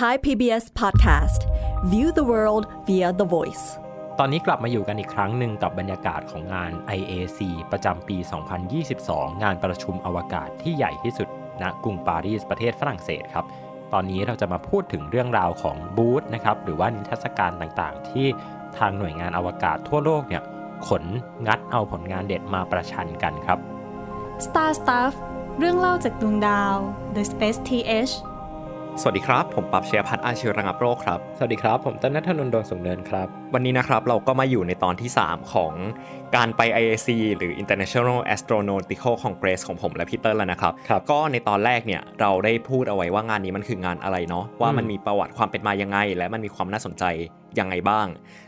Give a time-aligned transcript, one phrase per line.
[0.00, 1.40] Thai PBS Podcast
[1.92, 3.64] View the world via the voice
[4.18, 7.38] ตอนนี้กลับมาอยู่กันอีกครั้งหนึ่งกับบรรยากาศของงาน IAC
[7.72, 8.16] ประจำปี
[8.80, 11.28] 2022 งานประชุมอวกาศที่ใหญ่ที่สุด
[11.62, 13.44] ณกรุงปารีสประเทศฝรั่งเศสครับ
[13.92, 18.26] ตอนนี้เราจะมาพูดถึงเรื่องราวของบูธนะครับ หรือว่านิทรรศการต่างๆ ที่
[18.78, 20.42] ทางหน่วยงานอวกาศทั่วโลกเนี่ย
[20.86, 21.04] ขน
[21.46, 23.58] งัดเอาผลงานเด็ดมาประชันกันครับ
[24.46, 25.12] Star Stuff
[25.58, 26.76] เรื่องเล่าจากดวงดาว
[27.14, 28.14] The Space TH
[29.02, 35.72] สวัสดีครับ ผมปรับเชียพัฒน์อาชีวระงับโรคครับ สวัสดีครับ ผมต้นนัทนนท์ดวงสุงเนินครับ วันนี้นะครับเราก็มาอยู่ในตอนที่ 3 ของ
[36.36, 47.04] การไป IAC หรือ International Astronautical Congress ของผมและพีเตอร์แล้วนะครับครับก็ในตอนแรกเนี่ยเราได้พูดเอาไว้ว่างานนี้มันคืองานอะไรเนาะว่ามันมีประวัติความเป็นมายังไง และมันมีความน่าสนใจ
[47.60, 48.06] ยังไงบ้าง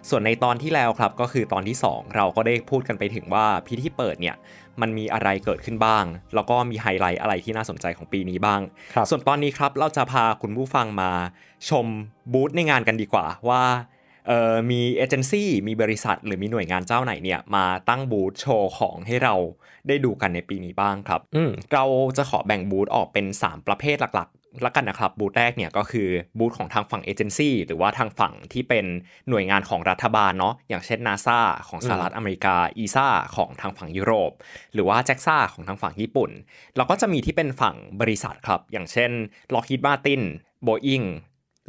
[0.09, 4.37] ส่วนในตอนที่แล้วครับก็คือตอนที่ 2 เราก็ได้พูดกันไปถึงว่าพิธีเปิดเนี่ย
[4.81, 6.05] มันมีอะไรเกิดขึ้นบ้าง
[6.35, 8.61] แล้วก็มีไฮไลท์อะไรที่น่าสนใจของปีนี้บ้าง
[8.95, 11.11] ครับส่วนตอนนี้ครับเราจะพาคุณผู้ฟังมา
[11.69, 11.87] ชม
[12.33, 13.63] บูธในงานกันดีกว่าว่า
[14.27, 19.35] เอ่อมีเอเจนซี่มีบริษัท หรือมีหน่วยงานเจ้าไหนเนี่ยมาตั้งบูธโชว์ของให้เรา
[19.89, 21.85] ได้ดูกันในปีนี้บ้างครับอืมเรา
[22.17, 26.09] จะขอแบ่งบูธออกเป็น 3 ประเภทหลักๆแล้วกันนะครับบูธแรกเนี่ยก็คือ
[26.39, 28.85] บูธของทางฝั่งเอเจนซี่หรือว่าทางฝั่งที่เป็น
[29.29, 34.33] หน่วยงานของรัฐบาลเนาะอย่างเช่นนาซาของสหรัฐอเมริกาอีซาของทางฝั่งยุโรป
[34.75, 36.31] หรือว่าแจ็กซ่าของทางฝั่งญี่ปุ่น
[36.77, 39.11] แล้วก็จะมีที่เป็นฝั่งบริษัทครับ อย่างเช่น
[39.55, 40.23] Lockheed Martin
[40.67, 41.07] Boeing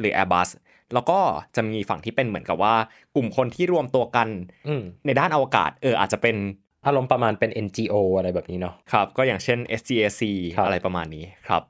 [0.00, 0.48] หรือ Airbus
[0.94, 1.20] แล้วก็
[1.56, 2.74] จะมีฝั่งที่เป็นเหมือนกับว่า
[3.14, 4.28] กลุ่มคนที่รวมตัวกัน
[4.68, 6.36] อืมในด้านอวกาศเอออาจจะเป็น
[6.86, 10.22] อารมณ์ประมาณเป็น NGO อะไรแบบนี้เนาะครับ ก็อย่างเช่น SGAC
[10.56, 11.62] ครับอะไรประมาณนี้ครับ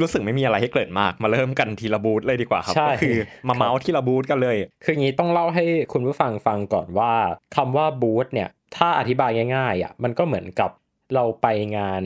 [0.00, 3.16] รู้สึกไม่มีอะไรให้เกริดมาก มาเริ่มกันทีละบูธเลยดีกว่าครับใช่ก็คือ
[3.48, 7.12] มาเมาท์ทีละบูธกันเลย คืออย่างนี้ต้องเล่าให้คุณผู้ฟังฟังก่อนว่า
[7.56, 10.70] คำว่าบูธเนี่ยถ้าอธิบายง่ายๆอะมันก็เหมือนกับ
[11.14, 11.46] เราไป
[11.78, 12.02] งาน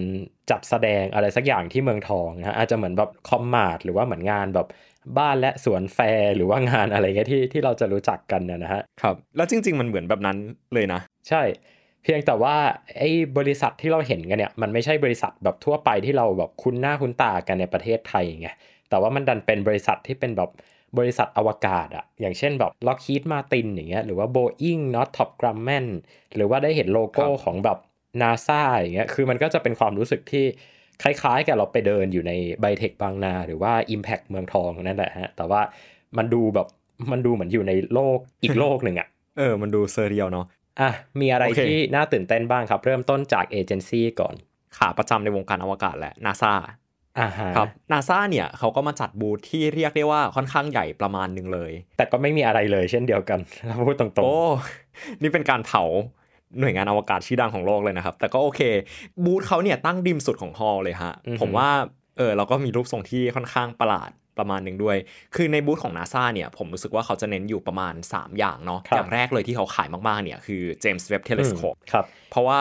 [0.50, 4.66] จัดแสดงอะไรสักอย่างที่เมืองทองนะฮะอาจจะเหมือนแบบ Commart หรือว่าเหมือนงานแบบ
[5.18, 10.36] บ้านและสวนแฟร์หรือว่างานอะไรเงี้ยที่ที่เราจะรู้จักกันนะนะฮะครับแล้วจริง ๆ มันเหมือนแบบนั้น
[10.74, 11.42] เลยนะ ใช่
[12.02, 12.56] เพียงแต่ว่า
[12.98, 18.48] ไอ้บริษัทที่เราเห็นกันเนี่ยมันไม่ใช่บริษัทแบบทั่วไปที่เราแบบคุ้นหน้าคุ้นตากันในประเทศไทยไง
[18.90, 20.50] แต่ว่ามันดันเป็นบริษัทที่เป็นแบบ
[20.98, 25.86] บริษัทอวกาศอะอย่างเช่นแบบ Lockheed Martin อย่างเงี้ยหรือว่า Boeing Northrop Grumman
[26.36, 27.78] หรือว่าได้เห็นโลโก้ของแบบ
[28.22, 30.44] NASA อย่างเงี้ยคือมันก็จะเป็นความรู้สึกที่
[31.02, 35.60] คล้ายๆ กับเราไปเดินอยู่ในไบเทคบางนา หรือว่า Impact เมืองทองนั่นแหละฮะแต่ว่า
[36.18, 36.66] มันดูแบบ
[37.12, 39.08] มันดูเหมือนอยู่ในโลกอีกโลกหนึ่งอะ
[39.38, 40.46] เออ มันดู surreal เนาะ
[40.80, 44.34] อะมีอะไรโอเคที่น่าตื่นเต้นบ้างครับ เริ่มต้นจากเอเจนซี่ก่อน
[44.76, 46.54] ขาประจำในวงการอวกาศแหละ NASA
[47.18, 54.36] อ่าฮะครับ NASA เนี่ยเขาก็มาจัดบูธที่เรียกได้ว่าค่อนข้างใหญ่ประมาณหนึ่งเลย แต่ก็ไม่มีอะไรเลยเช่นเดียวกันเราพูดตรงโอ้
[55.22, 55.84] นี่เป็นการเผา
[56.60, 58.60] หน่วยงานอวกาศชื่อดังของโลกเลยนะครับ แต่ก็โอเค
[59.24, 61.68] บูธเขาเนี่ยตั้งดิมสุดของฮอลล์เลยฮะ ผมว่า
[62.18, 64.96] เออเราก็มีรูปทรงที่ค่อนข้างประหลาด ประมาณหนึ่งด้วย
[65.34, 72.60] คือในบูธของ NASA เนี่ย ผมรู้สึกว่าเขาจะเน้นอยู่ประมาณ 3 อย่างเนาะ อย่างแรกเลยที่เขาขายมาก ๆ เนี่ย คือ James Webb ๆ Telescope อืมครับเพราะว่า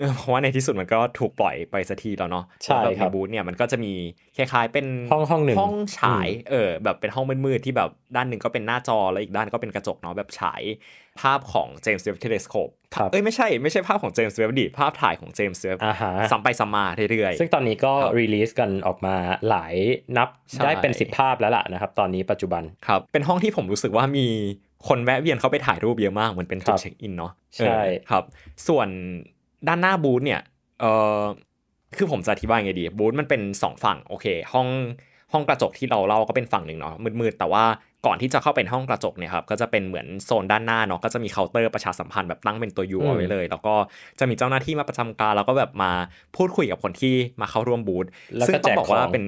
[0.00, 3.92] เออเพราะว่าในที่สุดมันก็ถูกปล่อยไปสักทีแล้วเนาะใช่แล้วแครับในบูธเนี่ยมันก็จะมี
[4.36, 10.62] คล้ายๆเป็นห้องห้องหนึ่งห้องฉายอืมเออแบบเป็นห้องมืดๆที่แบบด้านหนึ่งก็เป็นหน้าจอแล้วอีกด้านก็เป็นกระจกเนาะแบบฉาย
[11.20, 19.16] ภาพของ James Webb Telescope ครับเอ้ยไม่ใช่ไม่ใช่ภาพของ James Webb ดิภาพถ่ายของ James Webb อ่าฮะซ้ำไปซ้ำมาเรื่อยซึ่งตอนนี้ก็ครับรีลีสกันออกมา
[19.48, 19.74] หลาย
[20.16, 24.26] นับใช่ได้เป็นสิบภาพแล้วล่ะนะครับตอนนี้ปัจจุบันๆครับเป็นห้องที่ผมรู้สึกว่ามี
[24.88, 28.24] คนแวะเวียนเข้าไปถ่ายรูปเยอะมากเหมือนเป็นจุครัดบเช็คอินเนาะใช่เออครับ
[28.68, 28.88] ส่วน
[29.68, 30.40] ด้านหน้าบูธเนี่ย
[30.80, 30.84] เอ
[31.18, 31.20] อ
[31.96, 34.68] คือผมจะอธิบายไงดีบูธมันเป็นสองฝั่งโอเค ห้อง
[35.32, 37.64] ห้องกระจกที่เราเล่าก็เป็นฝั่งหนึ่งเนาะมืดๆแต่ว่า
[38.06, 43.74] ก่อนที่จะเข้าเป็นห้องกระจกเนี่ยครับก็จะเป็นเหมือนโซนด้านหน้าเนาะก็จะมีเคาน์เตอร์ประชาสัมพันธ์แบบตั้งเป็นตัวยูอืมเอาไว้เลย แล้วก็
[44.18, 45.92] จะมีเจ้าหน้าที่มาประจำการแล้วก็แบบมา
[46.36, 48.06] พูดคุยกับคนที่มาเข้าร่วมบูธ
[48.36, 49.24] แล้วซึ่งก็ต้แจองกบอกขอว่างเป็น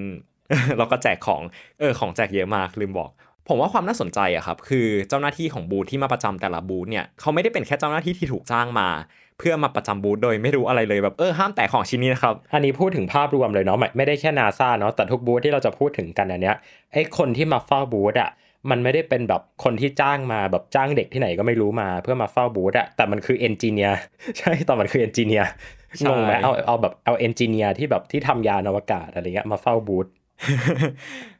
[0.78, 1.42] เราก็แจกของ
[1.80, 3.10] เออของแจกเยอะมากลืมบอก
[3.48, 8.88] ผมว่าความน่าสนใจอะครับคือเจ้าหน้าที่ของบูธที่มาประจำแต่ละบูธเนี่ยเขาไม่ได้เป็นแค่เจ้าหน้าที่ที่ถูกจ้างมา
[9.21, 16.56] เพื่อมาประจำบูธโดยไม่รู้อะไรเลยแบบเออห้ามแตะของชิ้นนี้นะครับอันนี้พูดถึงภาพรวมเลยเนาะไม่ไม่ได้แค่นาซาเนาะแต่ทุกบูธที่เราจะพูดถึงกันอันเนี้ย
[16.92, 18.30] ไอ้คนที่มาเฝ้าบูธอะ
[18.70, 23.98] มันไม่ได้เป็นแบบคนที่จ้างมาแบบจ้างเด็กที่ไหนก็ไม่รู้มาเพื่อมาเฝ้าบูธอะแต่มันคือเอนจิเนียร์
[24.38, 25.48] ใช่แต่มันคือเอนจิเนียร์
[25.98, 30.06] ใช่งงไหมเอาเอาแบบเอาเอนจิเนียร์ที่แบบที่ทำยานอวกาศอะไรเงี้ยมาเฝ้าบูธ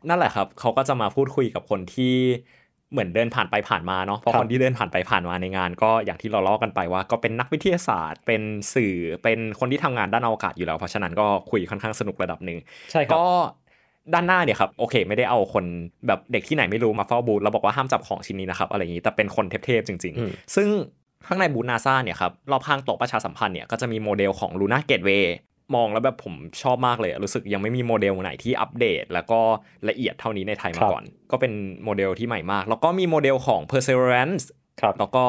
[0.09, 2.15] นั่นแหละครับ เขาก็จะมาพูดคุยกับคนที่
[2.93, 8.43] เหมือนเดินผ่านไปผ่านมาเนาะเพราะครับคนที่เดินผ่านไปผ่านมาในงาน ก็อย่างที่เราเล่ากันไปว่า ก็เป็นนักวิทยาศาสตร์ เป็น
[8.75, 12.59] สื่อเป็นคนที่ทำงานด้านอวกาศอยู่แล้ว เพราะฉะนั้นก็คุยค่อนข้างสนุกระดับหนึ่ง
[12.93, 13.25] ใช่ครับก็
[14.15, 15.65] ด้านหน้าเนี่ยครับโอเค ไม่ได้เอาคน
[16.07, 20.69] แบบเด็กที่ไหนไม่รู้มาเฝ้าบูธแล้วบอกว่าห้ามจับของชิ้นนี้นะครับอะไรอย่างนี้แต่เป็นคนเทพๆจริงอืมๆซึ่ง
[21.27, 25.25] ข้างในบูธนาซาเนี่ยครับรอบข้างโต๊ะประชาสัมพันธ์เนี่ยก็จะมีโมเดลของ Lunar Gateway
[25.77, 29.41] มองแล้วแบบผมชอบมากเลยอะรู้สึกยังไม่มีโมเดลไหนที่อัปเดต แล้วก็
[29.89, 31.53] ละเอียดเท่านี้ในไทยมาก่อน ก็เป็น
[31.85, 34.45] โมเดลที่ใหม่มาก แล้วก็มีโมเดลของ Perseverance
[34.81, 35.25] ครับแล้วก็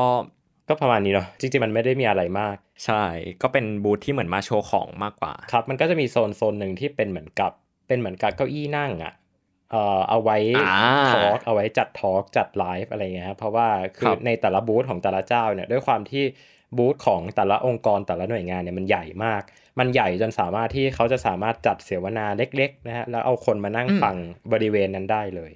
[0.70, 2.56] ก็ประมาณนี้เนาะจริงๆมันไม่ได้มีอะไรมาก
[2.86, 3.04] ใช่
[3.42, 7.52] ก็เป็นบูธที่เหมือนมาโชว์ของมากกว่า ครับ มันก็จะมีโซนโซนหนึ่งที่เป็นเหมือนกับ
[7.88, 9.14] เป็นเหมือนกับเก้าอี้นั่งอะ
[9.72, 10.82] เอ่อเอาไว้อ่า
[11.14, 13.68] talk เอาไว้จัด talk จัดไลฟ์อะไรเงี้ยครับเพราะว่า
[13.98, 16.24] คือครับในแต่ละบูธของแต่ละเจ้าเนี่ยด้วยความที่
[16.78, 19.42] บูธของแต่ละองค์กรแต่ละหน่วยงานเนี่ยมันใหญ่มาก
[19.80, 24.16] มันใหญ่จนสามารถที่เขาจะสามารถจัดเสวนาเล็กๆนะฮะแล้วเอาคนมานั่งอืมฟัง
[24.54, 25.52] บริเวณนั้นได้เลย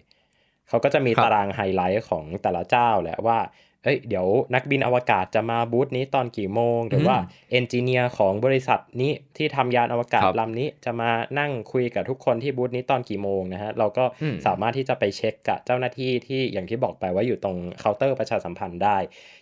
[0.70, 3.40] เขาก็จะมีครับตารางไฮไลท์ของแต่ละเจ้าแหละว่า
[3.84, 7.18] เอ้ยเดี๋ยวนักบินอวกาศจะมาบูธนี้ตอนกี่โมง หรือว่า
[7.52, 18.98] engineer ของบริษัทนี้ที่ทำยานอวกาศครับลำนี้จะมานั่งคุยกับทุกคนที่บูธนี้ตอนกี่โมงนะฮะเราก็อืมสามารถที่จะไปเช็คกับเจ้าหน้าที่ที่อย่างที่บอกไปว่าอยู่ตรงเคาน์เตอร์ประชาสัมพันธ์ได้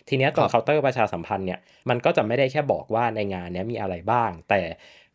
[0.08, 4.60] ทีเนี้ยตรงเคาน์เตอร์ประชาสัมพันธ์เนี่ยมันก็จะไม่ได้แค่บอกว่าในงานเนี้ยมีอะไรบ้าง แต่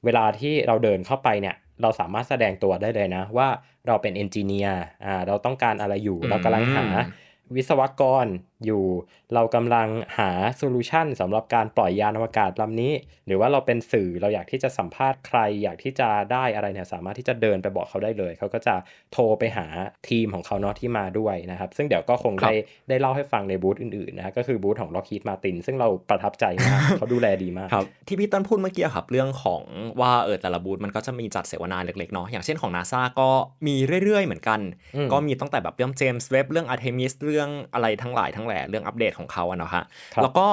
[0.05, 3.47] เวลาที่เราเดินเข้าไปเนี่ยเราสามารถแสดงตัวได้เลยนะว่า
[3.87, 6.85] เราเป็น engineer อ่าเราต้องการอะไรอยู่เรากำลังหา
[7.55, 8.25] วิศวกร
[8.65, 8.83] อยู่
[9.33, 9.87] เรากำลัง
[10.17, 12.93] หา solution สำหรับการปล่อยยานอวกาศลำนี้
[13.27, 18.75] หรือว่าเราเป็นสื่อเราอยากที่จะสัมภาษณ์ใคร อยากที่จะได้อะไรเนี่ยสามารถที่จะเดินไปบอกเขาได้เลย เขาก็จะ
[19.13, 19.65] โทรไปหา
[20.09, 22.55] ทีมของเขาเนาะที่มาด้วยนะครับ ซึ่งเดี๋ยวก็คงครับได้
[22.89, 29.63] ได้เล่าให้ฟังในบูธอื่นๆนะฮะก็คือบูธของ Lockheed Martin ซึ่งเราประทับใจมากเขาดูแลดีมากครับที่พี่เติ้ลพูดเมื่อกี้ครับเรื่องของ
[30.01, 33.29] ว่าเออแต่ละบูธมันก็จะมีจัดเสวนาเล็กๆเนาะอย่างเช่นของนาซาก็
[33.67, 34.59] มีเรื่อยๆ เหมือนกัน
[34.95, 39.83] อืมก็มีตั้งแต่แบบเรื่อง James Webb เรื่องอาร์เทมิสเรื่องอะไรทั้งหลายทั้งแหล่เรื่องอัปเดตของเขาอะเนาะฮะ
[40.13, 40.47] ครับแล้วก็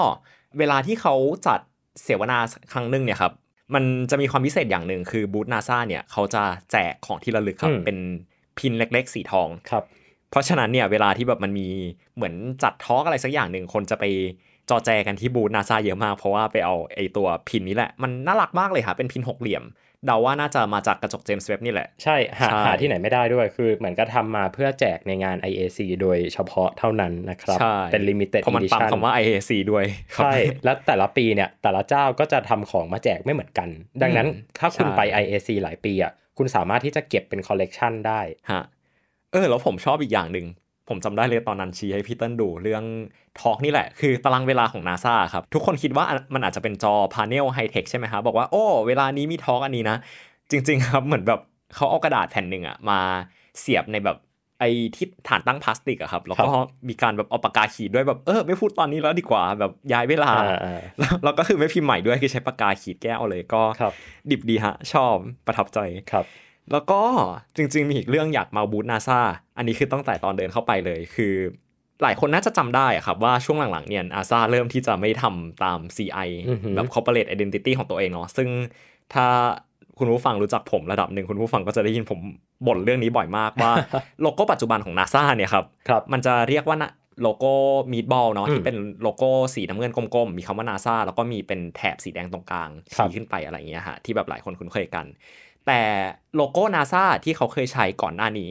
[0.59, 1.15] เวลาที่เขา
[1.47, 1.61] จัด
[2.03, 2.39] เสวนา
[2.73, 3.33] ครั้งหนึ่งเนี่ยครับ
[3.75, 6.43] มันจะมีความพิเศษอย่างหนึ่งคือบูธนาซาเนี่ยเขาจะ
[6.73, 7.99] แจกของที่ระลึกครับอืมเป็น
[8.59, 9.85] พินเล็ก ๆ สีทองครับ
[10.31, 11.69] เพราะฉะนั้นเนี่ยเวลาที่แบบมันมี
[12.17, 14.05] เหมือนจัดทอล์กอะไรสักอย่างหนึ่งคนจะไป
[14.71, 19.63] จอแจกันที่บูธนาซาเยอะมาก เพราะว่าไปเอาไอตัวพินนี้แหละ มันน่ารักมากเลยค่ะเป็นพินหกเหลี่ยม
[20.07, 29.85] เดาว่าน่าจะมาจากกระจกเจมส์เว็บนี่แหละ ใช่หาใช่หาที่ไหนไม่ได้ด้วยคือเหมือนก็ทำมาเพื่อแจกในงาน IAC โดยเฉพาะเท่านั้นนะครับใช่เป็น limited เพราะมันปั๊ม edition คำว่า IAC ด้วย
[30.15, 30.33] ครับใช่
[30.65, 33.69] แล้วแต่ละปีเนี่ยแต่ละเจ้าก็จะทำของมาแจกไม่เหมือนกัน
[34.03, 38.21] ดังนั้นอืมถ้าคุณใช่ไป IAC หลายปีอะคุณสามารถที่จะเก็บเป็นคอลเลกชันได้
[38.51, 38.63] ฮะ
[39.33, 40.47] เออแล้วผมชอบอีกอย่างหนึ่ง
[40.89, 42.85] ผมจำได้เลยตอนนั้นชี้ให้พี่เติ้ลดูเรื่อง
[43.41, 46.05] talk นี่แหละ คือตารางเวลาของนาซาครับ ทุกคนคิดว่า
[46.35, 49.97] มันอาจจะเป็นจอ panel ไฮเทคใช่ไหมครับ บอกว่าโอ้เวลานี้มี talk อันนี้นะ
[50.51, 51.41] จริง ๆ ครับเหมือนแบบ
[51.75, 52.99] เขาเอากระดาษแผ่นหนึ่งอะมา
[53.61, 54.17] เสียบในแบบ
[54.61, 56.51] ไอ้ที่ฐานตั้งพลาสติกอะครับ แล้วก็
[56.89, 63.93] มีการแบบเอาปากกาขีดด้วยแบบเออไม่พูดตอนนี้แล้วดีกว่าแบบย้ายเวลาอ่าอ่าแล้วแล้วก็คือไม่พิมพ์ใหม่ด้วยคือใช้ปากกาขีดแก้วเลยก็ครับ
[64.31, 65.15] ดิบดีฮะชอบ
[65.47, 65.79] ประทับใจ
[66.13, 66.25] ครับ
[66.73, 67.01] แล้วก็
[67.57, 69.21] จริง ๆ มีอีกเรื่องอยากมาบูธนาซา
[69.57, 71.35] อันนี้คือตั้งแต่ตอนเดินเข้าไปเลย คือ
[72.03, 78.49] หลายคนน่าจะจำได้อะครับว่าช่วงหลังๆเนี่ยนาซาเริ่มที่จะไม่ทำตาม CI อือหือแบบ corporate identity ของตัวเองเนาะซึ่ง
[79.15, 79.27] ถ้า
[79.99, 82.19] คุณผู้ฟังรู้จักผมระดับหนึ่งคุณผู้ฟังก็จะได้ยินผม
[82.67, 83.73] บ่นเรื่องนี้บ่อยมากว่า
[84.23, 86.91] โลโก้ปัจจุบันของนาซาเนี่ยครับครับมันจะเรียกว่านะ
[87.23, 87.53] โลโก้
[87.93, 95.07] meatball เนาะอืมที่เป็นโลโก้สีน้ำเงินกลมๆ มีคำว่านาซาแล้วก็มีเป็นแถบสีแดงตรงกลางครับชี้ขึ้นไปอะไรอย่างเงี้ยฮะที่แบบหลายคนคุ้นเคยกัน
[95.69, 95.83] แต่
[96.37, 98.51] โลโก้นาซาที่เขาเคยใช้ก่อนหน้านี้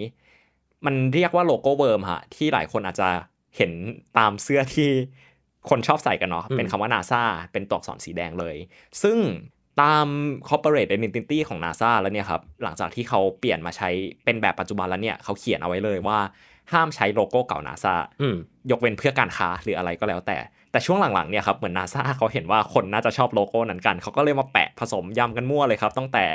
[0.86, 3.10] มันเรียกว่าโลโก้ worm ฮะที่หลายคนอาจจะ
[3.58, 3.72] เห็น
[4.18, 4.90] ตามเสื้อที่
[5.70, 7.22] คนชอบใส่กันเนาะอืมเป็นคำว่านาซา
[7.52, 8.56] เป็นตัวอักษรสีแดงเลย
[9.04, 9.18] ซึ่ง
[9.82, 10.08] ตาม
[10.48, 13.90] corporate identity ของ NASA แล้วเนี่ยครับ หลังจากที่เขาเปลี่ยนมาใช้
[14.26, 16.20] เป็นแบบปัจจุบันแล้วเนี่ยเขาเขียนเอาไว้เลยว่า
[16.72, 18.36] ห้ามใช้โลโก้เก่า NASA อืม
[18.72, 20.38] ยกเว้นเพื่อการค้าหรืออะไรก็แล้วแต่
[20.72, 26.26] แต่ช่วงหลังๆเนี่ยครับเหมือนนาซาเขาเห็นว่าคนน่าจะชอบโลโก้นั้นกัน เขาก็เลยมาแปะผสมยำกันมั่วเลยครับตั้งแต่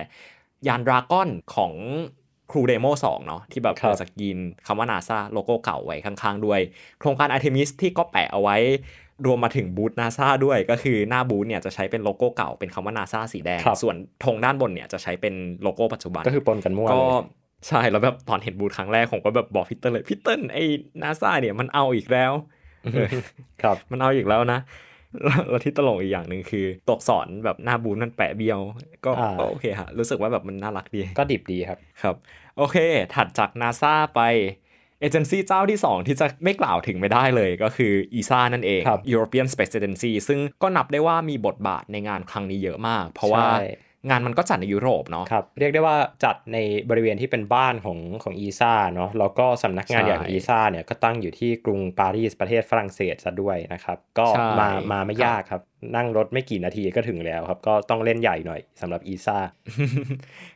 [0.69, 1.73] ยาน Dragon ของ
[2.51, 6.61] Crew Demo-2เนาะที่แบบครับเปิดสกรีนคำว่านาซาโลโก้เก่าไว้ข้างๆ ด้วย
[7.01, 8.57] โครงการ Artemis ที่ก็แปะเอาไว้
[9.27, 17.09] รวมมาถึงบูธนาซาด้วยก็คือหน้าบูธเนี่ยจะใช้เป็นโลโก้เก่าเป็นคำว่านาซาสีแดงครับส่วนธงด้านบนเนี่ยจะใช้เป็นโลโก้ปัจจุบัน ก็คือปนกันมั่วก็เลย
[17.69, 20.65] ใช่แล้วแบบตอนเห็นบูธครั้งแรกผมก็แบบบอกพี่เติ้ลเลยพี่เติ้ลไอ้
[21.03, 22.33] นาซาเนี่ยมันเอาอีกแล้ว
[22.83, 23.09] เออ
[23.63, 24.61] ครับมันเอาอีกแล้วนะ
[25.25, 28.61] แล้วแล้วที่ตลกอีกอย่างหนึ่งคือตัวอักษรแบบหน้าบูธมันแปะเบี้ยว
[29.05, 32.17] ก็อ่าก็โอเคฮะรู้สึกว่าแบบมันน่ารักดี ก็ดิบดีครับครับ
[32.59, 32.77] โอเค
[33.15, 34.23] ถัดจากนาซาไป
[35.01, 43.65] เอเจนซี่เจ้าที่ 2 ที่จะไม่กล่าวถึงไม่ได้เลยก็คือ ESA นั่นเองครับ European Space Agency ซึ่งก็นับได้ว่ามีบทบาทในงานครั้งนี้เยอะมาก เพราะว่าใช่
[44.09, 46.59] งานมันก็จัดในยุโรปเนาะครับเรียกได้ว่าจัดใน
[46.91, 55.63] บริเวณที่เป็นบ้านของของอีซ่าเนาะแล้วก็สำนักงานใช่อย่างอีซ่าเนี่ยก็ตั้งอยู่ที่กรุงปารีสประเทศฝรั่งเศสซะด้วยนะครับ ก็ใช่มามาไม่ครับยากครับ
[55.97, 59.37] นั่งรถไม่กี่นาทีก็ถึงแล้วครับ ก็ต้องเล่นใหญ่หน่อยสำหรับอีซ่า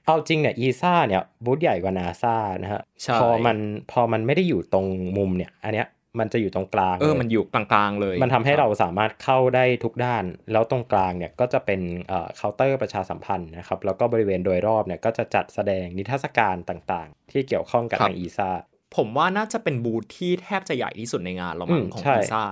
[0.04, 3.56] เอาจริงเนี่ย ESA เนี่ยบูธใหญ่กว่านาซานะฮะใช่พอมัน
[3.92, 4.86] พอมันไม่ได้อยู่ตรง
[5.16, 5.86] มุมเนี่ยอันเนี้ย
[6.20, 18.50] มันจะอยู่ตรงกลางเออมันอยู่กลางๆเลย มันทำให้เราสามารถเข้าได้ทุกด้าน แล้วตรงกลางเนี่ยก็จะเป็นเอ่อเคาน์เตอร์ประชาสัมพันธ์นะครับแล้วก็บริเวณโดยรอบเนี่ยก็จะจัดแสดงนิทรรศการต่างๆ ที่เกี่ยวข้องกับทาง ESA
[18.96, 22.44] ผมว่าน่าจะเป็นบูธที่แทบจะใหญ่ที่สุดในงานเรามั้งอืมของใช่นาซา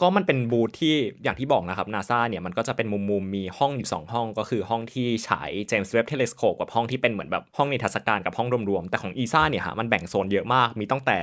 [0.00, 11.18] ก็มันเป็นบูธที่อย่างที่บอกนะครับนาซาเนี่ยมันก็จะเป็นมุมมุมๆมีห้องอยู่ 2 ห้องก็คือห้องที่ฉาย James Webb Telescope กับห้องที่เป็นเหมือนแบบห้องนิทรรศการกับห้องรวมๆ แต่ของ ESA เนี่ยฮะมันแบ่งโซนเยอะมาก มีตั้งแต่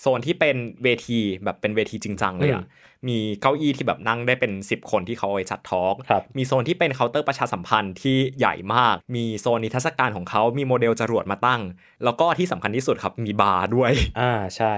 [0.00, 2.64] โซนที่เป็นเวทีแบบเป็นเวทีจริงจังเลยอะ
[3.08, 11.60] มีเก้าอี้ที่แบบนั่งได้เป็น 10 คนที่เขาเอาไว้จัด talk ครับมีโซนที่เป็นเคาน์เตอร์ประชาสัมพันธ์ที่ใหญ่มาก มีโซนนิทรรศการของเขามีโมเดลจรวดมาตั้ง
[12.04, 14.74] แล้วก็ที่สำคัญที่สุดครับมีบาร์ด้วย อ่าใช่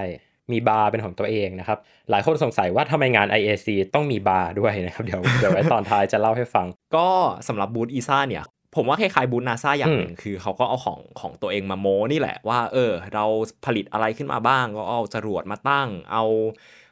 [0.51, 7.09] มีบาร์เป็นของตัวเองนะครับ หลายคนสงสัยว่าทำไมงาน IAC ต้องมีบาร์ด้วยนะครับ เดี๋ยวเดี๋ยวไว้ตอนท้ายจะเล่าให้ฟัง ก็
[7.47, 8.43] สำหรับบูธ ESA เนี่ย
[8.75, 13.25] ผมว่าคล้ายๆบูธนาซาอย่างหนึ่งคือเขาก็เอาของของตัวเองมาโม้นี่แหละว่า เออ เรา
[13.65, 16.23] ผลิตอะไรขึ้นมาบ้าง ก็เอาจรวดมาตั้ง เอา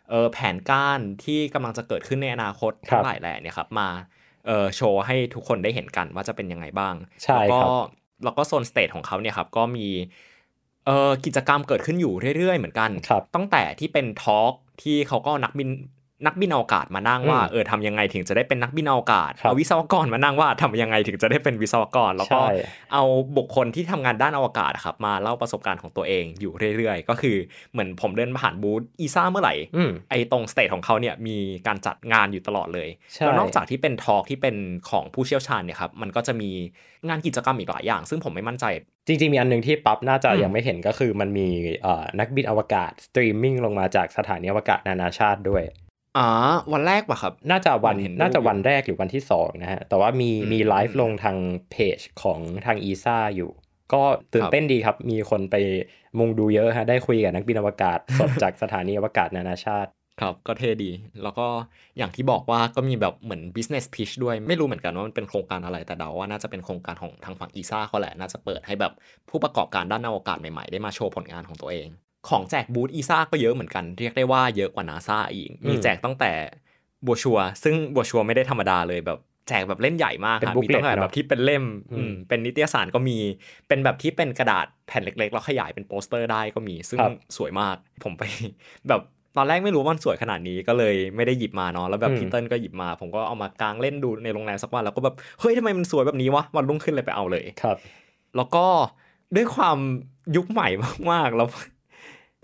[0.09, 3.89] เออแผนการที่กำลังจะเกิดขึ้นในอนาคตครัทั้บงหลายแหล่เนี่ยครับมา
[4.47, 7.71] เออโชว์ให้ทุกคนได้เห็นกันว่าจะเป็นยังไงบ้างใช่แล้วก็ครับ
[8.23, 9.87] แล้วก็โซน stage ของเขาเนี่ยครับก็มี
[10.85, 15.69] เอ่อกิจกรรมเกิดขึ้นอยู่เรื่อยๆ เหมือนกันครับตั้งแต่ที่เป็น talk ที่เขาก็เอานักบิน
[16.25, 22.55] นักบินอวกาศมานั่งว่าอืมเออทำยังไงถึงจะได้เป็นนักบินอวกาศครับเอาวิศวกรมานั่งว่าทำยังไงถึงจะได้เป็นวิศวกร แล้วก็ใช่
[22.93, 23.03] เอา
[23.37, 27.35] บุคคลที่ทำงานด้านอวกาศอะครับมาเล่าประสบการณ์ของตัวเองอยู่เรื่อยๆ ก็คือ
[27.71, 31.37] เหมือนผมเดินผ่านบูธ ESA เมื่อไหร่อืมไอ้ตรง stage ของเขาเนี่ยมี
[31.67, 34.55] การจัดงานอยู่ตลอดเลยใช่แล้วนอกจากที่เป็น talk ที่เป็น
[34.89, 36.49] ของผู้เชี่ยวชาญเนี่ยครับมันก็จะมี
[37.07, 38.65] งานกิจกรรมอีกหลายอย่าง ซึ่งผมไม่มั่นใจ
[39.07, 41.47] จริงๆ มีอันหนึงที่ปั๊บน่าจะอืมยังไม่เห็นก็คือมันมี
[41.83, 45.63] เอ่อนักบินอวกาศสตรีมมิ่งลงมาจากสถานีอวกาศนานาชาติด้วย
[46.17, 46.29] อ๋อ
[46.73, 51.37] วันแรกป่ะครับ น่าจะวันเห็นรูปน่าจะวันแรกหรือวันที่สองนะฮะ แต่ว่ามีอืมมีไลฟ์ลงทาง
[51.71, 53.51] เพจของทางอีซ่าอยู่
[53.93, 54.01] ก็
[54.33, 55.55] ตื่นเต้นดีครับ มีคนไป
[56.19, 59.89] มุงดูเยอะฮะ ได้คุยกับนักบินอวกาศ สดจากสถานีอวกาศนานาชาติ
[60.21, 60.91] ครับ ก็เท่ดี
[61.23, 61.47] แล้วก็
[61.97, 68.93] อย่างที่บอกว่าก็มีแบบเหมือน business pitch ด้วย ไม่รู้เหมือนกันว่ามันเป็นโครงการอะไร แต่เดาว่าน่าจะเป็นโครงการของทางฝั่งอีซ่าเขาแหละ น่าจะเปิดให้แบบ
[69.29, 71.89] ผู้ประกอบการด้านอวกาศใหม่ๆ ได้มาโชว์ผลงานของตัวเอง
[72.29, 76.31] ของแจกบูธอีซ่าก็เยอะเหมือนกัน เรียกได้ว่าเยอะกว่านาซาอีก มีอืมแจกตั้งแต่
[77.05, 83.17] บัวชัว ซึ่งบัวชัวไม่ได้ธรรมดาเลยแบบแจกแบบเล่มใหญ่มากเป็นครับ booklet มีตั้งแต่เนอะแบบที่เป็นเล่มอืมอืมเป็นนิตยสารก็มี
[83.67, 88.23] เป็นแบบที่เป็นกระดาษแผ่นเล็กๆ แล้วขยายเป็นโปสเตอร์ได้ก็มี ซึ่งครับสวยมาก ผมไป
[88.89, 89.01] แบบ
[89.37, 97.77] ตอนแรกไม่รู้ว่ามันสวยขนาดนี้ก็เลยไม่ได้หยิบมาเนาะ แล้วแบบอืมพีเติ้ลก็หยิบมา ผมก็เอามากางเล่นดูในโรงแรมสักวัน แล้วก็แบบ เฮ้ยทำไมมันสวยแบบนี้วะ วันรุ่งขึ้นเลยไปเอาเลย ครับ
[98.37, 98.65] แล้วก็
[99.35, 99.77] ด้วยความ
[100.35, 100.67] ยุคใหม่
[101.11, 101.47] มากๆ แล้ว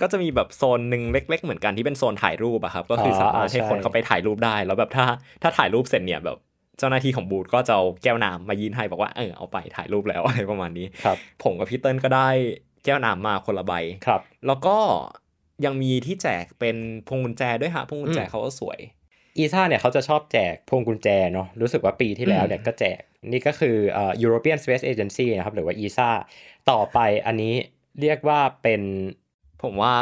[0.01, 5.05] ก็จะมีแบบโซนหนึ่งเล็ก ๆ เหมือนกันที่เป็นโซนถ่ายรูปอะครับ ก็คือออสามารถให้ใช่คนเข้าไปถ่ายรูปได้ แล้วแบบถ้า
[5.41, 6.37] ถ้าถ่ายรูปเสร็จเนี่ยแบบ
[6.79, 12.29] เจ้าหน้าที่ของบูธก็จะเอาแก้วน้ำมายื่นให้บอกว่าเออเอาไปถ่ายรูปแล้วอะไรประมาณนี้ครับผมกับพี่เติ้ลก็ได้
[12.85, 13.73] แก้วน้ำมาคนละใบ
[14.05, 14.77] ครับ แล้วก็
[15.65, 16.75] ยังมีที่แจกเป็น
[17.07, 18.79] พวงกุญแจด้วยฮะพวงกุญแจอืมเขาก็สวย
[19.37, 22.99] อีซ่าเนี่ยเขาจะชอบแจกพวงกุญแจเนาะรู้สึกว่าปีที่แล้วเนี่ยก็แจก
[23.31, 26.09] นี่ก็คือเอ่อ European Space Agency นะครับหรือว่า ESA
[26.71, 27.53] ต่อไปอันนี้
[28.01, 28.81] เรียกว่าเป็น
[29.63, 29.93] ผมว่า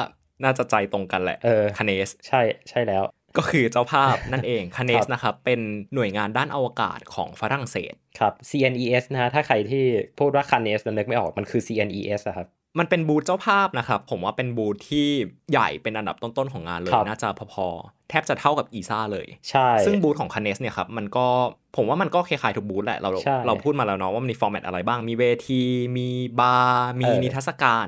[0.43, 3.03] น่าจะใจตรงกันแหละเออคาเนสใช่ใช่แล้ว
[3.37, 5.59] ก็คือเจ้าภาพนั่นเองคาเนครัสบนะครับเป็น
[5.93, 9.83] หน่วยงานด้านอวกาศของฝรั่งเศสครับ CNES นะฮะถ้าใครที่
[10.19, 12.47] พูดว่า Canes แล้วนึกไม่ออกมันคือ CNES อะครับ
[12.79, 15.07] มันเป็นบูธเจ้าภาพนะครับ ผมว่าเป็นบูธที่
[15.51, 21.27] ใหญ่เป็นอันดับต้นๆของงานเลยครับน่าจะพอๆ แทบจะเท่ากับอีซ่าเลย ใช่ ซึ่งบูธของคาเนสเนี่ยครับ มันก็
[21.75, 25.61] ผมว่ามันก็คล้ายๆทุกบูธแหละ เราใช่เราพูดมาแล้วเนาะว่ามันมี format อะไรบ้าง มีเวที
[25.97, 26.09] มี
[26.39, 27.87] บาร์ มีเออนิทรรศการ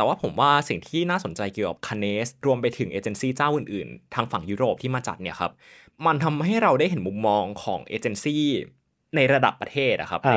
[0.00, 5.52] แต่ว่าผมว่าสิ่งที่น่าสนใจเกี่ยวกับ CNES รวมไปถึงเอเจนซี่เจ้าอื่นๆ ทางฝั่งยุโรปที่มาจัดเนี่ยครับ
[6.06, 8.44] มันทำให้เราได้เห็นมุมมองของเอเจนซี่
[9.16, 10.36] ในระดับประเทศอะครับอ่าใน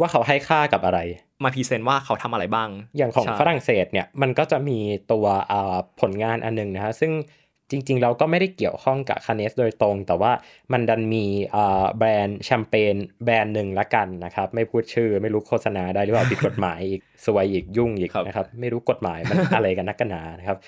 [0.00, 1.00] ว่าเขาให้ค่ากับอะไร
[1.42, 4.78] มา present ว่าเขาทำอะไรบ้าง อย่างของใช่ฝรั่งเศสเนี่ยมันก็จะมี
[5.12, 7.12] ตัวอ่าผลงานอันหนึงนะฮะซึ่ง
[7.70, 10.32] จริงๆ เราก็ไม่ได้เกี่ยวข้องกับคาเนสโดยตรง แต่ว่า
[10.72, 12.94] มันดันมีอ่าแบรนด์แชมเปญ
[13.24, 20.58] แบรนด์หนึ่งละกันนะครับ ไม่พูดชื่อไม่รู้โฆษณาได้หรือเปล่าผิดกฎหมายอีกสวยอีกยุ่งอีกครับนะครับ ไม่รู้กฎหมายมันอะไรกันนักกันหนานะครับ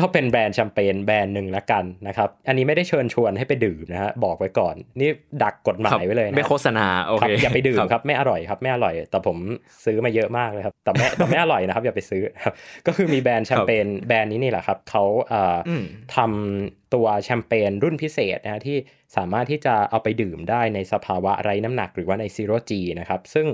[0.00, 5.10] ก็เป็นแบรนด์แชมเปญแบรนด์หนึ่งละกันนะครับ อันนี้ไม่ได้เชิญชวนให้ไปดื่มนะฮะบอกไว้ก่อน นี่
[5.42, 9.36] ดักกฎหมายไว้เลยนะไม่โฆษณาโอครัเคบอย่าไปดื่มครับไม่อร่อยครับไม่อร่อย แต่ผม
[9.84, 12.54] ซื้อมาเยอะมากเลยครับแต่ไม่แต่ไม่อร่อยนะครับอย่าไปซื้อครับ
[12.86, 15.84] ก็คือมีแบรนด์แชมเปญแบรนด์นี้นี่แหละครับเขาเอ่อออืม
[16.16, 18.76] ทำตัวแชมเปญรุ่นพิเศษนะฮะที่
[19.16, 23.46] สามารถที่จะเอาไปดื่มได้ในสภาวะไร้น้ำหนักหรือว่าใน zero-G นะครับซึ่ง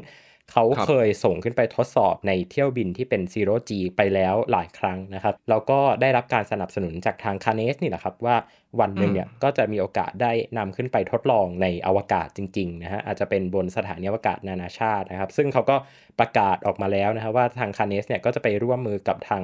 [0.50, 8.36] เขาครับเคยส่งขึ้นไปทดสอบในเที่ยวบินที่เป็น zero-G ไปแล้วหลายครั้งนะครับ แล้วก็ได้รับการสนับสนุนจากทาง CNES นี่แหละครับว่า
[8.80, 15.76] วันหนึ่งเนี่ยก็จะมีโอกาสได้นำขึ้นไปทดลองในอวกาศจริงๆนะฮะอาจจะเป็นบนสถานีอวกาศนานาชาตินะครับ ซึ่งเขาก็
[16.20, 19.42] ประกาศออกมาแล้วนะครับว่าทางคาเนสเนี่ยก็จะไปร่วมมือกับทาง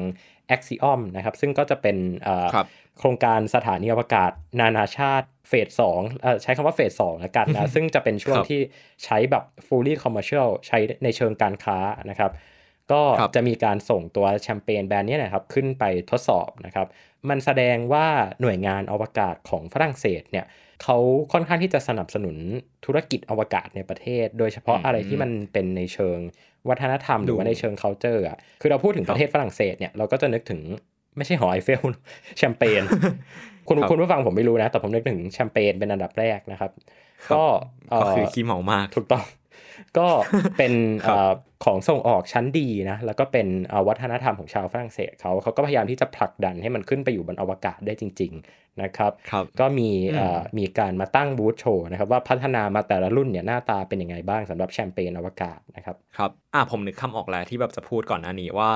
[0.55, 2.67] Axiom นะครับซึ่งก็จะเป็นเอ่อครับ
[2.99, 4.31] โครงการสถานีอวกาศ
[4.61, 8.61] นานาชาติเฟสสองเอ่อใช้คำว่าเฟสสองแล้วกันนะซึ่งจะเป็นช่วงครับที่
[9.05, 11.79] ใช้แบบ fully commercial ใช้ในเชิงการค้า
[12.11, 12.31] นะครับ
[12.92, 16.87] ก็ครับจะมีการส่งตัวแชมเปญแบรนด์เนี้นะครับขึ้นไปทดสอบนะครับ
[17.28, 18.07] มันแสดงว่า
[18.40, 20.47] หน่วยงานอวกาศของฝรั่งเศสเนี่ย
[20.83, 20.97] เขา
[21.33, 22.37] ค่อนข้างที่จะสนับสนุน
[22.85, 26.18] ธุรกิจอวกาศในประเทศ โดยเฉพาะอืมอะไรที่มันเป็นในเชิง
[26.68, 30.61] วัฒนธรรมหรือว่าดูในเชิง culture อะ คือเราพูดถึงครับประเทศฝรั่งเศสเนี่ยเราก็จะนึกถึง
[31.16, 31.83] ไม่ใช่หอไอเฟล
[32.38, 32.83] แชมเปญ
[33.68, 36.71] คุณครับคุณผู้ฟังผมไม่รู้นะ แต่ผมนึกถึงแชมเปญเป็นอันดับแรกนะครับ
[37.26, 37.45] ครับก็
[38.00, 39.25] ก็คือเอ่อขี้เมามากถูกต้อง
[39.99, 40.09] ก็
[40.59, 40.73] เป็น
[41.05, 41.33] ครับเอ่อ
[41.65, 58.71] ของส่งออกชั้นดีนะแล้วก็เป็นเอ่อวัฒนธรรมของชาวฝรั่งเศสเขาเขาก็พยายามที่จะผลักดันให้มันขึ้นไปอยู่บนอวกาศได้จริง ๆนะครับครับก็มีอืมเอ่อมีการมาตั้งบูธโชว์นะครับว่าพัฒนามาแต่ละรุ่นเนี่ยหน้าตาเป็นยังไงบ้างสำหรับแชมเปญอวกาศนะครับครับอะผมนึกคำออกแล้วที่แบบจะพูดก่อนหน้านี้ว่า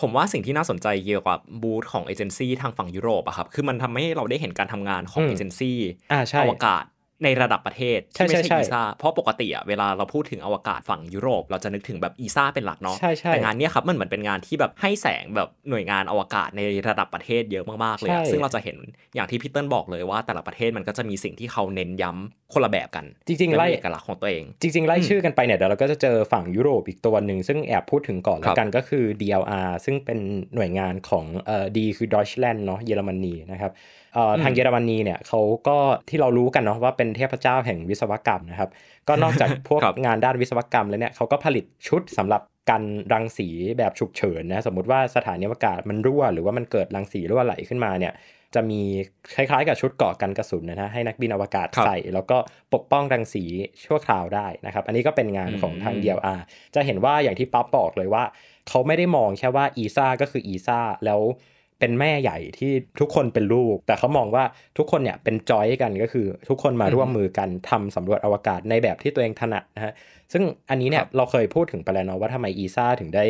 [0.00, 5.78] ผมว่าสิ่งที่น่าสนใจเกี่ยวกับบูธของเอเจนซี่ทางฝั่งยุโรปอะครับ คือมันทำให้เราได้เห็นการทำงานของอืมเอเจนซี่
[6.12, 6.84] อ่าใช่อวกาศ
[7.24, 18.76] ในระดับประเทศใช่ที่ไม่ใช่ใช่ใช่อีซ่าเพราะปกติอะเวลาเราพูดถึงอวกาศฝั่งยุโรป เราจะนึกถึงแบบอีซ่าเป็นหลักเนาะใช่ใช่แต่งานเนี้ยครับมันเหมือนเป็นงานที่แบบให้แสงแบบหน่วยงานอวกาศในระดับประเทศเยอะมากๆเลยอะใช่ซึ่งเราจะเห็น
[19.14, 30.18] อย่างที่พี่เติ้ลบอกเลยว่าแต่ละประเทศมันก็จะมีสิ่งที่เขาเน้นย้ำคนละแบบกัน จริงๆและไล่มีเอกลักษณ์ของตัวเอง จริงๆไล่อืมชื่อกันไปเนี่ยเดี๋ยวเราก็จะเจอฝั่งยุโรปอีกตัวหนึ่งซึ่งแอบพูดถึงก่อนคแล้รัวบกันก็คือ DLR ซึ่งเป็น
[30.54, 33.72] หน่วยงานของเอ่อดีคือ Deutschland เนาะเยอรมนีนะครับ
[34.09, 34.09] เอ่ออม
[34.42, 35.76] ทางเยอรมนีเนี่ยเขาก็
[36.08, 38.70] ที่เรารู้กันเนาะว่าเป็นเทพเจ้าแห่งวิศวกรรมนะครับ
[39.08, 43.48] ก็นอกจากพวกครับงานด้านวิศวกรรมแล้วเนี่ยเขาก็ผลิตชุดสำหรับกันรังสี
[43.78, 48.12] แบบฉุกเฉินนะสมมุติว่าสถานีอวกาศมันรั่ว หรือว่ามันเกิดรังสีรั่วไหลขึ้นมาเนี่ย
[48.54, 48.80] จะมี
[49.34, 52.36] คล้ายๆกับชุดเกราะกันกระสุนนะฮะให้นักบินอวกาศครับใส่ แล้วก็
[52.74, 53.44] ปกป้องรังสี
[53.84, 56.40] ชั่วคราวได้นะครับ อันนี้ก็เป็นงานของทางอืม DLR
[56.74, 58.24] จะเห็นว่าอย่างที่ป๊อปบอกเลยว่า
[58.68, 61.20] เขาไม่ได้มองแค่ว่า ESA ก็คือ ESA แล้ว
[61.80, 64.44] เป็นแม่ใหญ่ที่ทุกคนเป็นลูก แต่เขามองว่า
[64.78, 69.92] ทุกคนเนี่ยเป็นจอยกันก็คือ ทุกคนมาร่วมมือกันทำสำรวจอวกาศในแบบที่ตัวเองถนัดนะฮะ
[70.32, 73.24] ซึ่งอันนี้เนี่ยเราเคยพูดถึงไปแล้วเนาะว่าทำไม ESA ถึงได้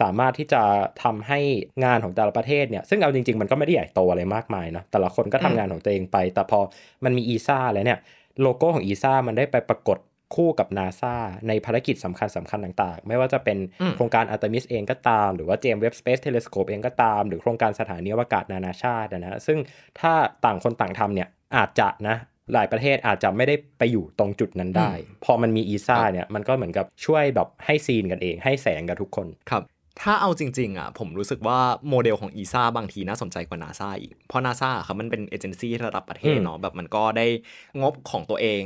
[0.00, 0.62] สามารถที่จะ
[1.02, 1.40] ทำให้
[1.84, 6.60] งานของแต่ละประเทศเนี่ย ซึ่งเอาจริง ๆ มันก็ไม่ได้ใหญ่โตอะไรมากมายเนาะแต่ละคนก็ทำงานของตัวเองไป แต่พอ
[7.04, 7.98] มันมี ESA แล้วเนี่ย
[8.42, 9.98] โลโก้ของ ESA มันได้ไปปรากฏ
[10.34, 11.16] คู่กับนาซา
[11.48, 19.58] ในภารกิจสำคัญสำคัญต่างๆ ไม่ว่าจะเป็นอืมโครงการ Artemis เองก็ตาม หรือว่า James Webb Space Telescope เองก็ตาม หรือโครงการสถานีอวกาศนานาชาติอะนะซึ่ง
[20.00, 20.12] ถ้า
[20.44, 22.16] ต่างคนต่างทำเนี่ยอาจจะนะ
[22.54, 24.92] หลายประเทศอาจจะไม่ได้ไปอยู่ตรงจุดนั้นได้
[25.24, 29.64] พอมันมี ESA เนี่ยมันก็เหมือนกับช่วยแบบให้ scene กันเอง ให้แสงกับทุกคนครับ
[30.00, 37.26] ถ้าเอาจริงๆอะผมรู้สึกว่าโมเดลของ ESA บางทีน่าสนใจกว่านาซาอีกเพราะนาซาครับมันเป็นเอเจนซี่ระดับประเทศอืมเนาะแบบมันก็ได้
[37.80, 38.62] งบของตัวเอง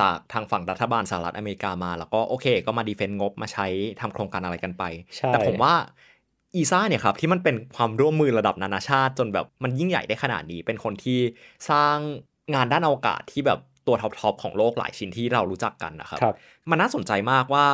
[0.00, 3.66] จากทางฝั่งรัฐบาลสหรัฐอเมริกามา แล้วก็โอเค ก็มา defend งบมาใช้
[4.00, 4.84] ทำโครงการอะไรกันไป
[5.16, 5.74] ใช่แต่ผมว่า
[6.54, 11.18] ESA เนี่ยครับ ที่มันเป็นความร่วมมือระดับนานาชาติ จนแบบมันยิ่งใหญ่ได้ขนาดนี้ เป็นคนที่
[11.70, 11.96] สร้าง
[12.54, 16.34] งานด้านอวกาศที่แบบตัว top ๆของโลกหลายชิ้นที่เรารู้จักกันนะครับครับ
[16.70, 17.66] มันน่าสนใจมากว่า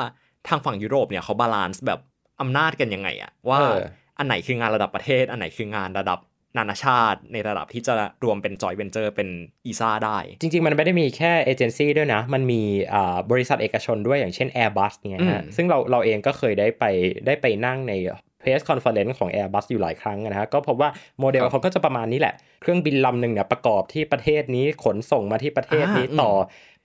[0.49, 2.01] ทางฝั่งยุโรปเนี่ยเขา balance แบบ
[2.41, 3.79] อำนาจกันยังไงอะว่าเออ
[4.19, 6.19] อันไหนคืองานระดับประเทศ อันไหนคืองานระดับ
[6.59, 9.29] นานาชาติในระดับที่จะรวมเป็นจอยเวนเจอร์เป็น
[9.67, 12.63] อีซ่าได้ จริง ๆ มันไม่ได้มีแค่เอเจนซี่ด้วยนะ มันมี
[12.95, 16.85] อ่าบริษัทเอกชนด้วยอย่างเช่น Airbus เนี่ยฮะอืมซึ่งเราเราเองก็เคยได้ไป
[17.27, 17.95] ได้ไปนั่งใน
[18.41, 20.91] press conference ของ Airbus อยู่หลายครั้งนะฮะก็พบว่า
[21.21, 26.31] โมเดลเขาก็จะประมาณนี้แหละ เครื่องบินลำหนึ่งเนี่ยประกอบที่ประเทศนี้ขนส่งมาที่ประเทศนี้อ่าอืมต่อ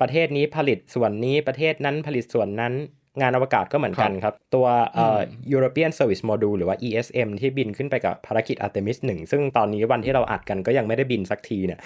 [0.02, 2.74] ประเทศนี้ผลิตส่วนนี้ประเทศนั้นผลิตส่วนนั้น
[3.19, 5.21] งานอวกาศก็เหมือนกันครับ ตัวเอ่ออ
[5.54, 11.80] European Service Module หรือว่า ESM ที่บินขึ้นไปกับภารกิจ Artemis 1 ซึ่งตอนนี้วันที่เราอัดกันก็ยังไม่ได้บินสักทีเนี่ย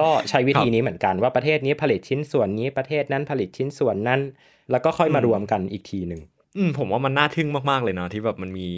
[0.00, 4.20] ก็ใช้วิธีนี้เหมือนกันว่าประเทศนี้ผลิตชิ้นส่วนนี้ประเทศนั้นผลิตชิ้นส่วนนั้น
[4.70, 6.20] แล้วก็ค่อยมารวมกันอีกทีหนึ่ง
[6.56, 8.68] อืมผมว่ามันน่าทึ่งมาก ๆ เลยเนาะที่แบบมันมี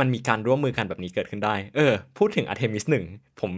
[0.00, 3.04] มันมีการร่วมมือกันแบบนี้เกิดขึ้นได้ เออ พูดถึงอาร์เทมิสหนึ่ง
[3.40, 3.50] ผม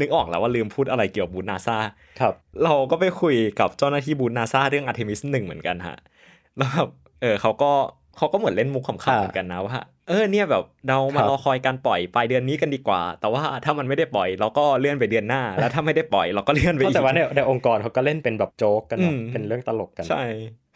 [0.00, 1.76] นึกออกแล้วว่าลืมพูดอะไรเกี่ยวกับบูธนาซา
[2.20, 5.96] ครับ เราก็ไปคุยกับเจ้าหน้าที่บูธนาซาเรื่องอาร์เทมิสหนึ่งเหมือนกันฮะ
[6.56, 6.88] แล้วแบบ
[7.22, 7.72] เออเขาก็
[8.16, 9.76] เขาก็เหมือนเล่นมุกขำๆเหมือนกันนะว่า
[10.08, 20.24] เออเนี่ยแบบเรามาครับรอคอยการปล่อยปลายเดือนนี้กันดีกว่า แต่ว่าถ้ามันไม่ได้ปล่อยเราก็เลื่อนไปเดือนหน้า แล้วถ้าไม่ได้ปล่อยเราก็เลื่อนไปอีกแต่ว่าในในองค์กรเขาก็เล่นเป็นแบบโจ๊กกันเนอะอืมเป็นเรื่องตลกกันใช่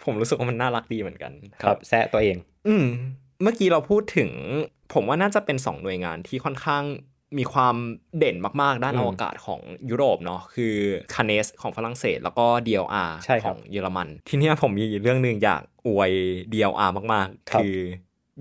[0.05, 1.33] ผมรู้สึกว่ามันน่ารักดีเหมือนกัน
[1.63, 2.37] ครับแซะตัวเอง
[2.69, 2.87] อืม
[3.43, 4.31] เมื่อกี้เราพูดถึง
[4.95, 6.85] ผมว่าน่าจะเป็นสองหน่วยงานที่ค่อนข้าง
[7.39, 7.75] มีความ
[8.19, 10.75] เด่นมาก ๆ ด้านอือมวกาศของยุโรปเนาะคือ
[11.15, 16.13] CNES ของฝรั่งเศส แล้วก็ DLR ใช่ครับของเยอรมัน ทีเนี้ยผมมีเรื่องหนึ่งอยากอวย
[16.53, 17.79] DLR มากๆครับคือ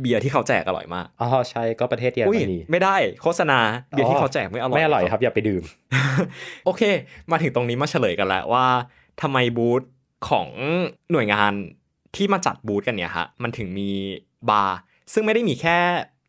[0.01, 5.63] เบียร์ที่เขาแจกอร่อยมาก อ๋อใช่ก็ประเทศเยอรมนีอุ้ยไม่ได้โฆษณาเบียร์ที่เขาแจกไม่อร่อย ไม่อร่อยครับอย่าไปดื่ม
[6.65, 6.81] โอเค
[7.31, 8.65] มาถึงตรงนี้มาเฉลยกันแล้วว่า
[9.21, 9.81] ทำไมบูธ
[10.29, 10.47] ของ
[11.11, 11.53] หน่วยงาน
[12.15, 13.89] ที่มาจัดบูธกันเนี่ยฮะมันถึงมี
[14.49, 14.77] บาร์
[15.13, 15.77] ซึ่งไม่ได้มีแค่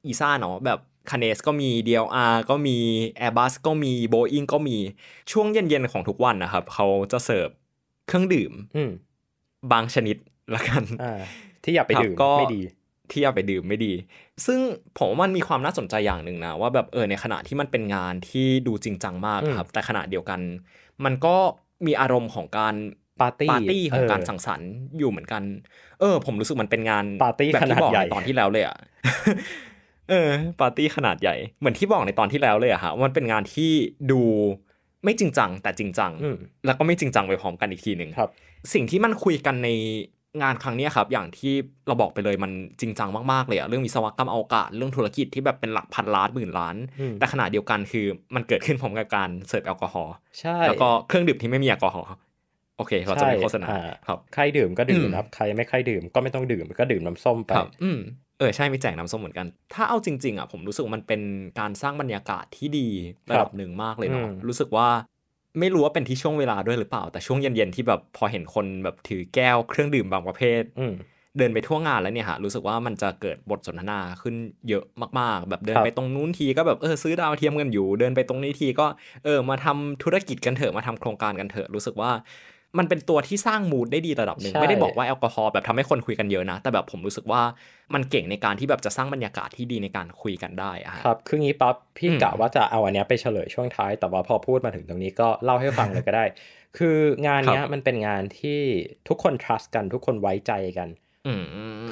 [0.07, 0.79] ESA เนาะแบบ
[1.11, 2.77] CNES ก็มี DLR ก็มี
[3.21, 4.77] Airbus ก็มี Boeing ก็มี
[5.33, 7.49] ช่วงเย็นๆของทุกวันนะครับ เขาจะเสิร์ฟ
[8.07, 8.91] เครื่องดื่มอืม
[9.73, 10.17] บางชนิด
[10.55, 11.21] ละกันอ่า
[11.65, 12.63] ที่อยากไปครับดื่มก็ไม่ดี
[13.11, 13.93] ที่เอาไปดื่มไม่ดี
[14.47, 14.59] ซึ่ง
[14.97, 20.41] ผมว่ามันมีความน่าสนใจอย่างหนึ่งนะ ว่าแบบเออในขณะที่มันเป็นงานที่ดูจริงจังมากอืมครับ แต่ขณะเดียวกัน
[21.05, 21.37] มันก็
[21.87, 22.75] มีอารมณ์ของการ
[23.21, 25.43] ปาร์ตี้ปาร์ตี้ของการเออสังสรรค์อยู่เหมือนกัน
[26.01, 28.77] เออ ผมรู้สึกมันเป็นงานปาร์ตี้แบบขนาที่ดบอกใหญ่ในตอนที่แล้วเลยอะ
[30.11, 30.29] เออ
[30.61, 33.71] ปาร์ตี้ขนาดใหญ่ เหมือนที่บอกในตอนที่แล้วเลยอะฮะว่ามันเป็นงานที่
[34.11, 34.23] ดู
[35.05, 38.31] ไม่จริงจัง แต่จริงจังอืมแล้วก็ไม่จริงจังไปพร้อมกันอีกทีหนึ่งครับ
[38.75, 39.69] สิ่งที่มันคุยกันใน
[40.43, 41.55] งานครั้งเนี้ยครับ อย่างที่
[41.87, 52.09] เราบอกไปเลยมันจริงจังมากๆเลยอะเรื่องวิศวกรรมอวกาศเรื่องธุรกิจที่แบบเป็นหลักพันล้านหมื่นล้านอืมแต่ขณะเดียวกันคือมันเกิดขึ้นพร้อมกับการเสิร์ฟแอลกอฮอล์ใช่แล้วก็เครื่องดื่มที่ไม่มีแอลกอฮอล์
[52.77, 57.99] โอเคเราจะไม่โฆษณาอ่ครับใครดื่มก็ดื่มอืมนะครับ ใครไม่ใครดื่มก็ไม่ต้องดื่มก็ดื่มน้ำส้มไปครับอืม
[58.39, 61.21] เออใช่มีแจกน้ำส้มเหมือนกัน ถ้าเอาจริง ๆอะผมรู้สึกว่ามันเป็น
[61.61, 62.89] การสร้างบรรยากาศที่ดี
[63.31, 64.89] ระดับหนึ่งมากเลยเนาะอืมรู้สึกว่า
[65.61, 70.95] ไม่รู้ว่าเป็นที่ช่วงเวลาด้วยหรือเปล่า แต่ช่วงเย็นๆที่แบบพอเห็นคนแบบถือแก้วเครื่องดื่มบางประเภทอืม
[71.39, 74.35] เดินไปทั่วงานแล้วเนี่ยฮะรู้สึกว่ามันจะเกิดบทสนทนาขึ้น
[74.69, 74.85] เยอะ
[75.21, 78.87] มากๆ แบบเดินครับไปตรงนู้นทีก็แบบเออซื้อดาวเทียมกันอยู่ เดินไปตรงนี้ทีก็
[79.25, 82.11] เออมาทำธุรกิจกันเถอะมาทำโครงการกันเถอะรู้สึกว่า
[82.79, 87.43] มันเป็นตัวที่สร้างมูดได้ดีระดับหนึ่งใช่ไม่ได้บอกว่าแอลกอฮอล์แบบทำให้คนคุยกันเยอะนะ แต่แบบผมรู้สึกว่า
[87.95, 96.25] มันเก่งในการที่แบบจะสร้างบรรยากาศที่ดีในการคุยกันได้อะฮะครับคืองี้ปั๊บพี่อืมกะว่าจะเอาอันเนี้ยไปเฉลยช่วงท้าย แต่ว่าพอพูดมาถึงตรงนี้ก็เล่าให้ฟังเลยก็ได้
[96.79, 98.61] คืองานเนี้ยมันเป็นงานที่
[99.09, 100.89] ทุกคน trust กันทุกคนไว้ใจกัน
[101.27, 101.43] อืม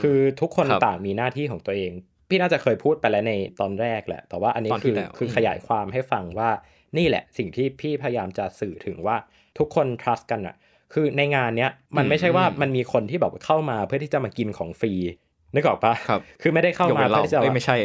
[0.01, 1.93] คือทุกคนครับต่างมีหน้าที่ของตัวเอง
[2.29, 6.51] พี่น่าจะเคยพูดไปแล้วในตอนแรกแหละ แต่ว่าอันนี้ตอนที่คือแล้วคืออืมขยายความให้ฟังว่า
[6.99, 9.17] นี่แหละสิ่งที่พี่พยายามจะสื่อถึงว่า
[9.59, 10.55] ทุกคน trust กันอะ
[10.93, 14.93] คือในงานเนี้ยมันไม่ใช่ว่ามันมีคนที่แบบเข้ามาเพื่อที่จะมากินของฟรี
[15.55, 17.77] นึกออกปะครับคือไม่ได้เข้ายกมาเว้นเราเพื่อที่จะเอ้ยไม่ใช่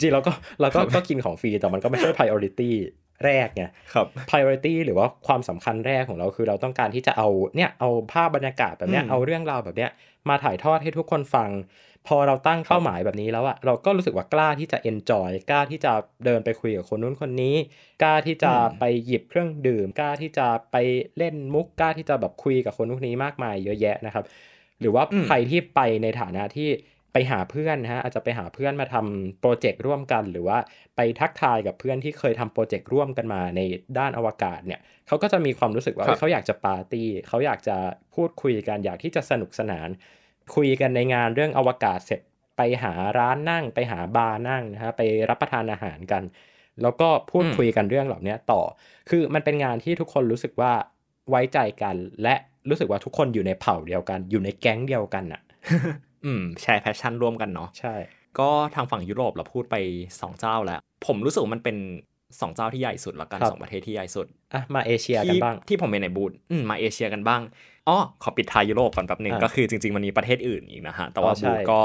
[0.00, 2.70] จริงเราก็เราก็ก็กินของฟรีแต่มันก็ไม่ใช่ priority
[3.24, 9.90] แรกไงครับ priority หรือว่าความสำคัญแรกของเราคือเราต้องการที่จะเอาเนี่ยเอาภาพบรรยากาศแบบเนี้ยอืมเอาเรื่องราวแบบเนี้ย
[10.28, 11.48] มาถ่ายทอดให้ทุกคนฟัง
[12.08, 15.92] พอเราตั้งเป้าหมายแบบนี้แล้วอะเราก็รู้สึกว่ากล้าที่จะ enjoy กล้าที่จะ
[16.24, 17.56] เดินไปคุยกับคนนู้นคนนี้
[18.02, 20.76] กล้าที่จะอืมไปหยิบเครื่องดื่ม กล้าที่จะไป
[21.18, 24.24] เล่นมุกกล้าที่จะแบบคุยกับคนนู้นคนนี้มากมายเยอะแยะนะครับ
[24.80, 26.70] หรือว่าอืมใครที่ไปในฐานะที่
[27.12, 30.58] ไปหาเพื่อนนะฮะอาจจะไปหาเพื่อนมาทำโปรเจกต์ร่วมกัน หรือว่า
[30.96, 33.60] ไปทักทายกับเพื่อนที่เคยทำโปรเจกต์ร่วมกันมาใน
[33.98, 37.76] ด้านอวกาศเนี่ยเขาก็จะมีความรู้สึกว่าครับเอ้ยเขาอยากจะปาร์ตี้เขาอยากจะ
[38.14, 39.88] พูดคุยกันอยากที่จะสนุกสนาน
[40.54, 42.20] คุยกันในงานเรื่องอวกาศเสร็จ
[42.56, 46.22] ไปหาร้านนั่ง ไปหาบาร์นั่งนะฮะไปรับประทานอาหารกัน
[46.82, 48.62] แล้วก็พูดอืมคุยกันเรื่องเหล่านี้ต่อ
[49.10, 50.72] คือมันเป็นงานที่ทุกคนรู้สึกว่า
[51.30, 52.34] ไว้ใจกัน และ
[52.68, 55.40] รู้สึกว่าทุกคนอยู่ในเผ่าเดียวกัน อยู่ในแก๊งเดียวกันอะ
[56.24, 57.94] อืม share passion ร่วมกันเนาะใช่
[58.38, 59.76] ก็ทางฝั่งยุโรปเราพูดไป
[60.10, 61.76] 2 เจ้าแล้ว ผมรู้สึกว่ามันเป็น
[62.20, 67.42] 2เจ้าที่ใหญ่สุดละกันครับสองประเทศที่ใหญ่สุดอะมาเอเชียกันที่บ้างที่ผมเป็นในบูธอืมมาเอเชียกันบ้าง
[67.88, 71.80] อ๋อขอปิดท้ายยุโรปก่อนแป๊บหนึ่งอะก็คือจริง ๆ มันมีประเทศอื่นอีกนะฮะ แต่ว่าอ๋อใช่บูธก็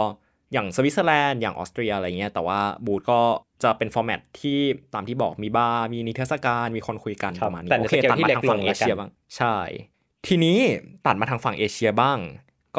[0.53, 3.19] อย่างสวิตเซอร์แลนด์อย่างออสเตรียอะไรเงี้ยแต่ว่าบูธก็
[3.63, 4.59] จะเป็นฟอร์แมตที่
[4.93, 9.55] ตามที่บอกมีบาร์มีนิทรรศการมีคนคุยกันครัปบระมาณนี้แต่ในโอเคสเกลตัดที่มาเล็กทางฝั่งลงเอละกันเชียบ้างใช่
[10.27, 10.57] ทีนี้
[11.05, 12.17] ตัดมาทางฝั่งเอเชียบ้าง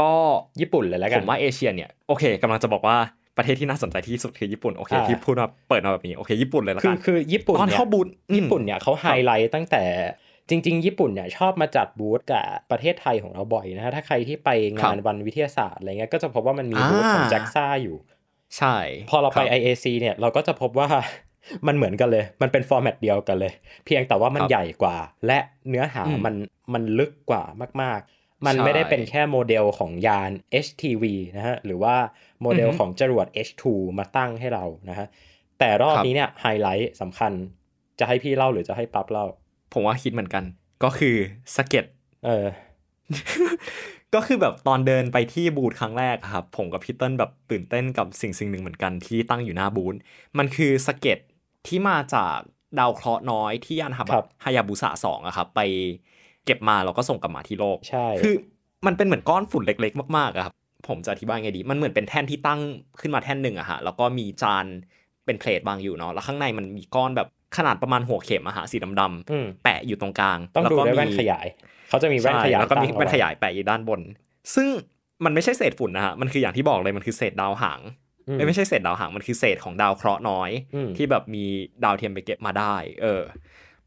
[0.00, 0.10] ก็
[0.60, 2.96] ญี่ปุ่นเลยแล้วกัผนมว่าเอเชียเนี่ยโอเคกำลังจะบอกว่า
[3.36, 9.82] ประเทศที่น่าสนใจที่สุดคือญี่ปุ่นโอเคอ่าที่พูดมาเปิดมาแบบนี้โอเคญี่ปุ่นเลยละคืกัอนคือญี่ปุ่นตอนเนี่ยเข้าบูธอืมญี่ปุ่นเนี่ยเขาไฮไลท์ตั้งแต่
[10.52, 17.96] จริง ๆ ญี่ปุ่นเนี่ยชอบมาจัดบูธกับประเทศไทยของเราบ่อยนะฮะถ้าใครที่ไปงานวันวิทยาศาสตร์อะไรเงี้ยก็จะพบว่ามันมีบูธของอ่า JAXA อยู่
[18.58, 18.76] ใช่
[19.10, 20.88] พอเราไปพบ IAC เนี่ยเราก็จะพบว่า
[21.66, 23.52] มันเหมือนกันเลย มันเป็น format เดียวกันเลย
[23.84, 25.38] เพียงแต่ว่ามันครับใหญ่กว่า และ
[25.68, 26.34] เนื้อหาอืมมัน
[26.74, 27.42] มันลึกกว่า
[27.82, 30.30] มาก ๆ มันใช่ไม่ได้เป็นแค่โมเดลของยาน
[30.64, 31.04] HTV
[31.36, 31.94] นะฮะ หรือว่า
[32.42, 33.64] โมเดลอือฮึของจรวด H2
[33.98, 35.06] มาตั้งให้เรานะฮะ
[35.58, 37.32] แต่รอบครับนี้เนี่ยไฮไลท์สำคัญ
[37.98, 39.26] จะให้พี่เล่าหรือจะให้ปั๊บเล่า
[39.72, 40.44] ผมว่าคิดเหมือนกัน
[40.84, 41.16] ก็คือ
[41.56, 41.84] สะเก็ด
[42.24, 42.46] เออ
[44.14, 49.94] ก็คือแบบตอนเดินไปที่บูธครั้งแรกอะครับ ผมกับพี่เติ้ลแบบตื่นเต้นกับสิ่งสิ่งหนึ่งเหมือนกันที่ตั้งอยู่หน้าบูธ
[50.38, 51.18] มันคือสะเก็ด
[51.66, 52.36] ที่มาจาก
[52.78, 55.60] ดาวเคราะห์น้อยที่ยานฮาครับฮายาบูสะสองอะครับไป
[56.44, 58.34] เก็บมาแล้วก็ส่งกลับมาที่โลกใช่คือ
[58.86, 60.54] มันเป็นเหมือนก้อนฝุ่นเล็ก ๆ มากๆอะครับ
[60.88, 62.60] ผมจะอธิบายไงดี มันเหมือนเป็นแท่นที่ตั้ง
[63.00, 64.66] ขึ้นมาแท่นหนึ่งอะฮะ แล้วก็มีจาน
[65.26, 71.46] เป็น plate บางอยู่เนาะ แล้วข้างในมันมีก้อนแบบ ขนาดประมาณหัวเข็มอะฮะสีดำอืมๆแปะอยู่ตรงกลางต้องดูก็ด้วยแว่นมีขยาย
[71.88, 74.00] เขาจะมีแว่นขยายใช่แล้วก็มีตั้งเอาแว่นไว้ขยายแปะอยู่ด้านบน
[74.54, 74.68] ซึ่ง
[75.24, 77.80] มันไม่ใช่เศษฝุ่นนะฮะมันคืออย่างที่บอกเลยมันคือเศษดาวหาง
[78.28, 81.44] อืมเอ้ยไม่ใช่เศษดาวหางมันคือเศษของดาวเคราะห์น้อยอืมที่แบบมี
[81.84, 83.22] ดาวเทียมไปเก็บมาได้ เออ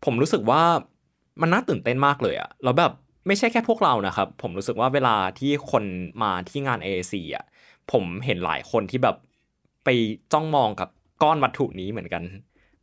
[0.05, 0.61] ผมรู้สึกว่า
[1.41, 2.91] มันน่าตื่นเต้นมากเลยอะแล้วแบบ
[3.27, 5.83] ไม่ใช่แค่พวกเรานะครับ ผมรู้สึกว่าเวลาที่คน
[6.23, 7.45] มาที่งาน AAC อะ
[7.91, 9.15] ผมเห็นหลายคนที่แบบ
[9.83, 9.89] ไป
[10.33, 10.89] จ้องมองกับ
[11.23, 12.23] ก้อนวัตถุนี้เหมือนกัน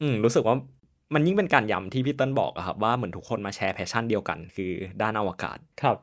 [0.02, 0.56] อืมรู้สึกว่า
[1.14, 5.96] มันยิ่งเป็นการย้ำที่พี่เติ้ลบอกอะครับว่าเหมือนทุกคนมาแชร์ passion เดียวกัน คือด้านอวกาศครับ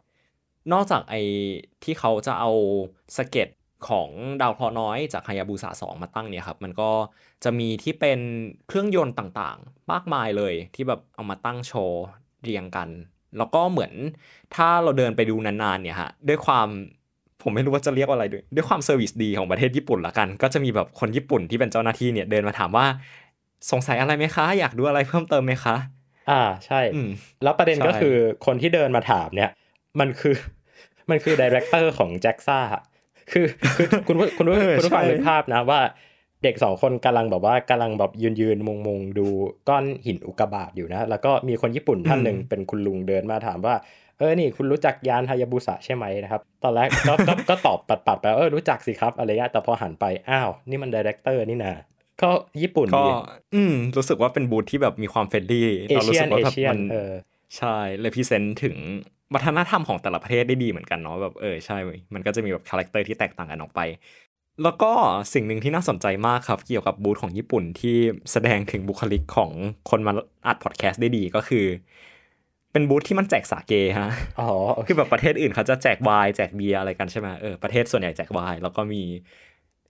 [0.72, 1.22] นอกจากไอ้
[1.84, 2.52] ที่เขาจะเอา
[3.18, 3.50] สเก็ต
[3.90, 4.10] ของ
[4.42, 6.90] ดาวเคราะห์น้อยจากฮายาบุสา2มาตั้งเนี่ยครับ มันก็
[7.44, 8.20] จะมีที่เป็น
[8.68, 12.04] เครื่องยนต์ต่างๆ มากมายเลยที่แบบเอามาตั้งโชว์
[12.44, 12.90] เรียงกัน
[13.38, 13.92] แล้วก็เหมือน
[14.56, 16.68] ถ้าเราเดินไปดูนานๆเนี่ยฮะด้วยความ
[17.44, 22.86] ผมไม่รู้ว่าจะเรียกว่าอะไรด้วยด้วยความ service ดีของประเทศญี่ปุ่นละกัน ก็จะมีแบบคนญี่ปุ่นที่เป็นเจ้าหน้าที่เนี่ยเดินมาถามว่า
[23.72, 25.76] สงสัยอะไรไหมคะ อยากดูอะไรเพิ่มเติมไหมคะ
[26.30, 27.10] อ่าใช่อืม
[27.44, 29.50] แล้วประเด็นใช่ก็คือคนที่เดินมาถามเนี่ย
[30.00, 30.36] มันคือ
[31.10, 32.60] มันคือ director ของ JAXA
[33.32, 33.46] คือ
[33.78, 35.80] คือคุณผู้คุณผู้เออคุณผู้ฟังใช่นึกภาพนะว่า
[36.44, 39.28] เด็กสองคนกำลังแบบว่ากำลังแบบยืนยืนมองมองดู
[39.70, 43.76] ก้อนหินอุกกาบาตอยู่นะ แล้วก็มีคนญี่ปุ่นท่านหนึ่งเป็นคุณลุงเดินมาถามว่า
[44.18, 51.74] เออนี่คุณรู้จักยานฮายาบุสะใช่ไหมนะครับ ตอนแรกก็ก็ก็ตอบปัดปัดๆไปเออรู้จักสิครับอะไรเงี้ยแต่พอหันไป อ้าว นี่มันดีเรคเตอร์นี่นะ
[52.22, 53.12] ก็ญี่ปุ่นก็ดี
[53.56, 57.12] อืมรู้สึกว่าเป็นบูธที่แบบมีความเฟรนลี่เอเรารู้เชียสึนกว่าเอแบบเชียมันนเออ
[57.58, 58.76] ใช่เลยพิเศษถึง
[59.34, 63.82] วัฒนธรรมของแต่ละประเทศได้ดีเหมือนกันเนาะแบบเออใช่เว้ยมันก็จะมีแบบคาแรคเตอร์ที่แตกต่างกันออกไป
[64.64, 64.92] แล้วก็
[65.34, 67.98] สิ่งหนึ่งที่น่าสนใจมากครับเกี่ยวกับบูธของญี่ปุ่นที่
[68.32, 69.52] แสดงถึงบุคลิกของ
[69.90, 70.14] คนมา
[70.46, 71.66] อัดพอดแคสต์ได้ดีก็คือ
[72.72, 79.02] เป็นบูธที่มันแจกสาเกฮะอ๋อโอเคคือแบบประเทศอื่นเขาจะแจกไวน์แจกเบียร์อะไรกันใช่ไหมเออประเทศส่วนใหญ่แจกไวน์แล้วก็มี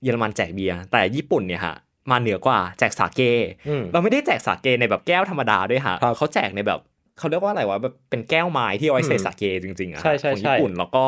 [0.04, 1.76] เยอรมันแจกเบียร์แต่ญี่ปุ่นเนี่ยฮะ
[2.12, 3.22] มาเหนือกว่า แจกสาเก
[3.68, 6.80] อืมเราไม่ได้แจกสาเกในแบบแก้วธรรมดาด้วยฮะครับเขาแจกในแบบ
[7.18, 11.06] เขาเรียกว่าอะไรวะแบบเป็นแก้วไม้ที่เอาไว้ใส่อืมสาเกจริงๆอะใช่ใช่ของใช่ญี่ปุ่นแล้วก็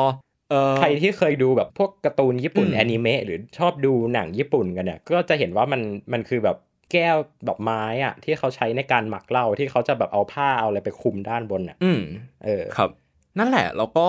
[0.50, 5.80] เออใครที่เคยดูแบบพวกการ์ตูนญี่ปุ่นอืมแอนิเมะหรือชอบดูหนังญี่ปุ่นกันเนี่ยก็จะเห็นว่ามัน
[6.12, 6.56] มันคือแบบ
[6.92, 7.16] แก้ว
[7.48, 12.00] ดอกไม้อะที่เขาใช้ในการหมักเหล้าที่เขาจะแบบเอาผ้าเอาอะไรไปคลุมด้านบนอะ อืม
[12.44, 12.90] เออครับ
[13.38, 14.06] นั่นแหละ แล้วก็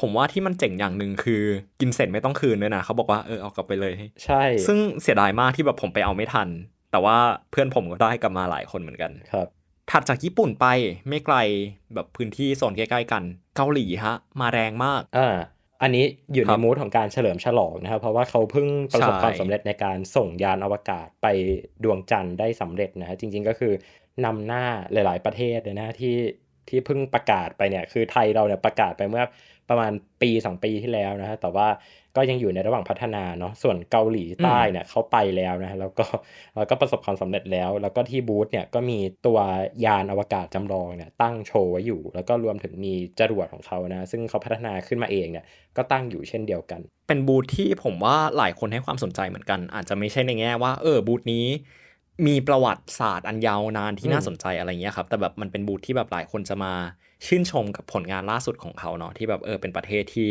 [0.00, 1.42] ผมว่าที่มันเจ๋งอย่างหนึ่งคือ
[1.80, 6.48] กินเสร็จไม่ต้องคืนด้วยนะเขาบอกว่าเออเอากลับไปเลย ใช่ ซึ่งเสียดายมากที่แบบผมไปเอาไม่ทัน
[6.90, 7.16] แต่ว่า
[7.50, 9.48] เพื่อนผมก็ได้กลับมาหลายคนเหมือนกันครับ
[9.90, 10.66] ถัดจากญี่ปุ่นไป
[11.08, 11.36] ไม่ไกล
[11.94, 13.22] แบบพื้นที่โซนใกล้ๆกัน
[13.56, 15.36] เกาหลีฮะ มาแรงมากอ่า
[15.82, 21.26] อันนี้อยู่คในรับมูดของการเฉลิมฉลองนะครับ เพราะว่าเขาเพิ่งประสบใช่ความสำเร็จในการส่งยานอวกาศไป
[21.84, 23.72] ดวงจันทร์ได้สำเร็จนะฮะจริง ๆ ก็คือ
[24.24, 26.14] นำหน้าหลาย ๆ ประเทศเลยนะที่
[26.68, 29.24] ที่เพิ่งประกาศไปเนี่ยคือไทยเราเนี่ยประกาศไปเมื่อ
[29.70, 31.68] ประมาณปี 2 ปีที่แล้วนะฮะแต่ว่า
[32.16, 36.04] ก็ยังอยู่ในระหว่างพัฒนาเนาะส่วนเกาหลีใต้เนี่ยเขาไปแล้วนะฮะแล้วก็
[36.56, 39.38] แล้วก็ประสบความสำเร็จแล้ว แล้วก็ที่บูธเนี่ยก็มีตัว
[39.84, 45.44] ยานอวกาศจำลองเนี่ยตั้งโชว์ไว้อยู่ แล้วก็รวมถึงมีจรวดของเขานะ ซึ่งเขาพัฒนาขึ้นมาเองเนี่ย
[45.76, 51.46] ก็ตั้งอยู่เช่นเดียวกัน เป็นบูธที่ผมว่าหลายคนให้ความสนใจเหมือนกัน อาจจะไม่ใช่ในแง่ว่าเออบูธนี้
[52.26, 56.72] มีประวัติศาสตร์อันยาวนานที่อืมน่าสนใจอะไรเงี้ยครับ แต่แบบมันเป็นบูธที่แบบหลายคนจะมา
[57.26, 60.28] ชื่นชมกับผลงานล่าสุดของเขาเนาะที่แบบเออเป็นประเทศที่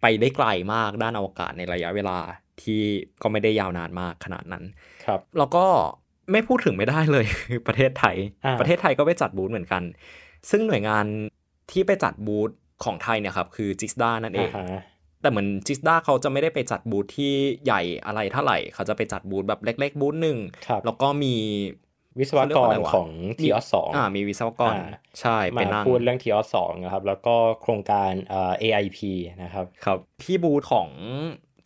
[0.00, 2.18] ไปได้ไกลมากด้านอวกาศในระยะเวลา
[2.62, 2.82] ที่
[3.22, 4.64] ก็ไม่ได้ยาวนานมากขนาดนั้น
[5.04, 5.66] ครับ แล้วก็
[6.32, 9.82] ไม่พูดถึงไม่ได้เลยคือประเทศไทยอ่าประเทศไทยก็ไปจัดบูธเหมือนกัน
[10.50, 11.04] ซึ่งหน่วยงาน
[11.70, 12.50] ที่ไปจัดบูธ
[12.84, 14.82] ของไทยเนี่ยครับคือจิสดานั่นเองอ่าฮะ
[15.22, 17.32] แต่เหมือนจิสดาเขาจะไม่ได้ไปจัดบูธที่
[17.64, 21.34] ใหญ่อะไรเท่าไหร่ เขาจะไปจัดบูธแบบเล็ก ๆ บูธหนึ่งครับแล้วก็มี
[22.18, 23.08] วิศวกรของ
[23.40, 28.98] ทีออสสองอ่ามีวิศวกรอ่าใช่ไปมานั่งพูดเรื่องทีออสสองนะครับ แล้วก็โครงการเอ่อ AIP
[29.42, 30.88] นะครับครับที่บูธของ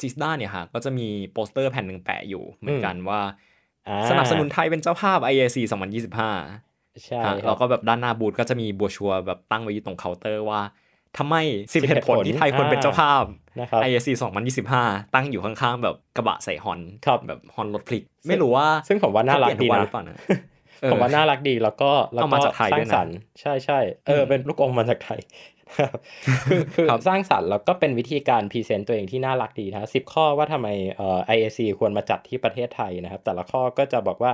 [0.01, 3.21] จิสดาเนี่ยฮะก็จะมีโปสเตอร์แผ่นหนึ่งแปะอยู่เหมือนกันว่า
[3.89, 5.57] อ่าสนับสนุนไทยเป็นเจ้าภาพ IAC
[6.11, 10.61] 2025 ใช่ฮะครัแล้บวก็แบบด้านหน้าบูธก็จะมีบัวชัวร์แบบตั้งไว้อยู่ตรงเคาน์เตอร์ว่า
[11.19, 11.37] ทำไม
[11.75, 13.25] สิบ10เหตุผลที่ไทยควรเป็นเจ้าภาพ
[13.61, 14.09] นะครับ IAC
[14.63, 20.17] 2025 ตั้งอยู่ข้างๆ แบบกระบะใส่ฮอนครับแบบฮอนรถพลิก ไม่รู้ว่า ซึ่งผมว่าน่ารักเขเปลี่ยดีทุวันะหรือเปล่านะ
[20.83, 25.21] เออผมว่าน่ารักดีแล้วก็แล้วเอาก็มาจากไทยสร้าด้วงยนะสรรค์ใช่ใช่เอออืมเป็นลูกอมมาจากไทย
[26.49, 34.33] คือคือครับสร้างสรรค์แล้วก็เป็นวิธีการพรีเซนต์ตัวเองที่น่ารักดีนะสิบข้อว่าทำไมเอ่อ IAC ควรมาจัดที่ประเทศไทยนะครับ แต่ละข้อก็จะบอกว่า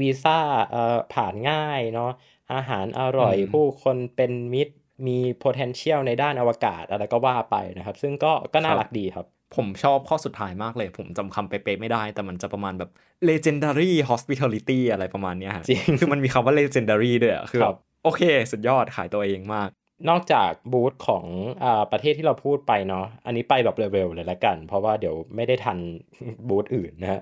[0.00, 0.38] วีซ่า
[0.70, 2.10] เอ่อผ่านง่ายเนาะ
[2.54, 4.74] อาหารอร่อยอืมผู้คนเป็นมิตร
[5.06, 12.90] มี potential ในด้านอวกาศอะไรก็ว่าไปนะครับ ซึ่งก็ก็น่ารักดีครับ ผมชอบข้อสุดท้ายมากเลย ผมจำคำเป๊ะๆไม่ได้ แต่มันจะประมาณแบบ
[13.28, 19.68] legendary hospitality อะไรประมาณเนี้ยฮะจริงคือมันมีคำว่า legendary ด้วยอะคือคแบรับบโอเค สุดยอดขายตัวเองมาก
[20.08, 21.24] นอกจากบูธของ
[21.64, 25.78] อาประเทศที่เราพูดไปเนาะอันนี้ไปแบบเร็วๆเลยละกัน เพราะว่าเดี๋ยวไม่ได้ทัน
[26.48, 27.20] บูธอื่นนะฮะ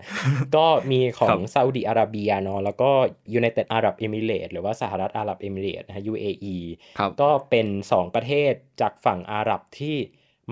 [0.56, 2.90] ก็มีขอครังบซาอุดิอาระเบียเนาะแล้วก็
[3.38, 6.56] United Arab Emirates หรือว่าสหรัฐอาหรับเอมิเรตส์นะฮะ UAE
[6.98, 9.96] ครับก็เป็น 2 ประเทศจากฝั่งอาหรับที่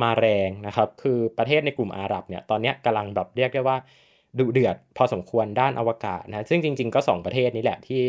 [0.02, 3.76] มาแรงนะครับ คือประเทศในกลุ่มอาหรับเนี่ยตอนเนี้ยกำลังแบบเรียกได้ว่า
[4.38, 8.02] ดุเดือดพอสมควรด้านอวกาศนะซึ่งจริง ๆ ก็ 2 ประเทศนี้แหละที่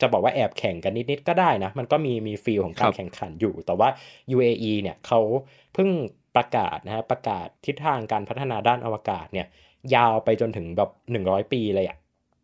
[0.00, 3.88] จะบอกว่าแอบแข่งกันนิดๆก็ได้นะ มันก็มีมีฟีลของกาครรับแข่งขันอยู่ แต่ว่า
[4.36, 5.20] UAE เนี่ยเขา
[5.74, 5.88] เพิ่ง
[6.36, 9.46] ประกาศนะฮะประกาศทิศทางการพัฒนาด้านอวกาศเนี่ย
[9.94, 10.90] ยาวไปจนถึงแบบ
[11.22, 11.98] 100ปีเลยอะ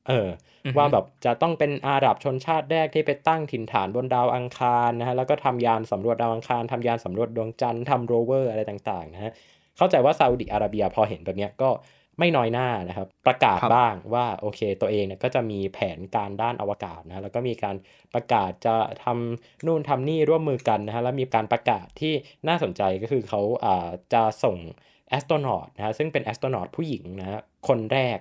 [0.08, 0.28] เออ
[0.76, 9.32] ว่าแบบจะต้องเป็นอาหรับชนชาติแรกที่ไปตั้งถิ่นฐานบนดาวอังคารนะฮะแล้วก็ทำยานสำรวจดาวอังคารทำยานสำรวจดวงจันทร์ทำโรเวอร์อะไรต่างๆนะฮะ
[9.76, 11.68] เข้าใจว่าซาอุดิอาระเบียพอเห็นแบบเนี้ยก็
[12.18, 17.76] ไม่น้อยหน้านะครับ ประกาศครับบ้างว่าโอเคตัวเองเนี่ยก็จะมีแผนการด้านอวกาศนะแล้วก็มีการ
[18.14, 18.74] ประกาศจะ
[19.04, 22.12] ทำนู่นทำนี่ร่วมมือกันนะฮะแล้วมีการประกาศที่
[22.48, 24.56] น่าสนใจก็คือเขาอ่าจะส่ง
[25.08, 28.18] แอสโตรนอตนะฮะซึ่งเป็นแอสโตรนอตผู้หญิงนะฮะคนแรก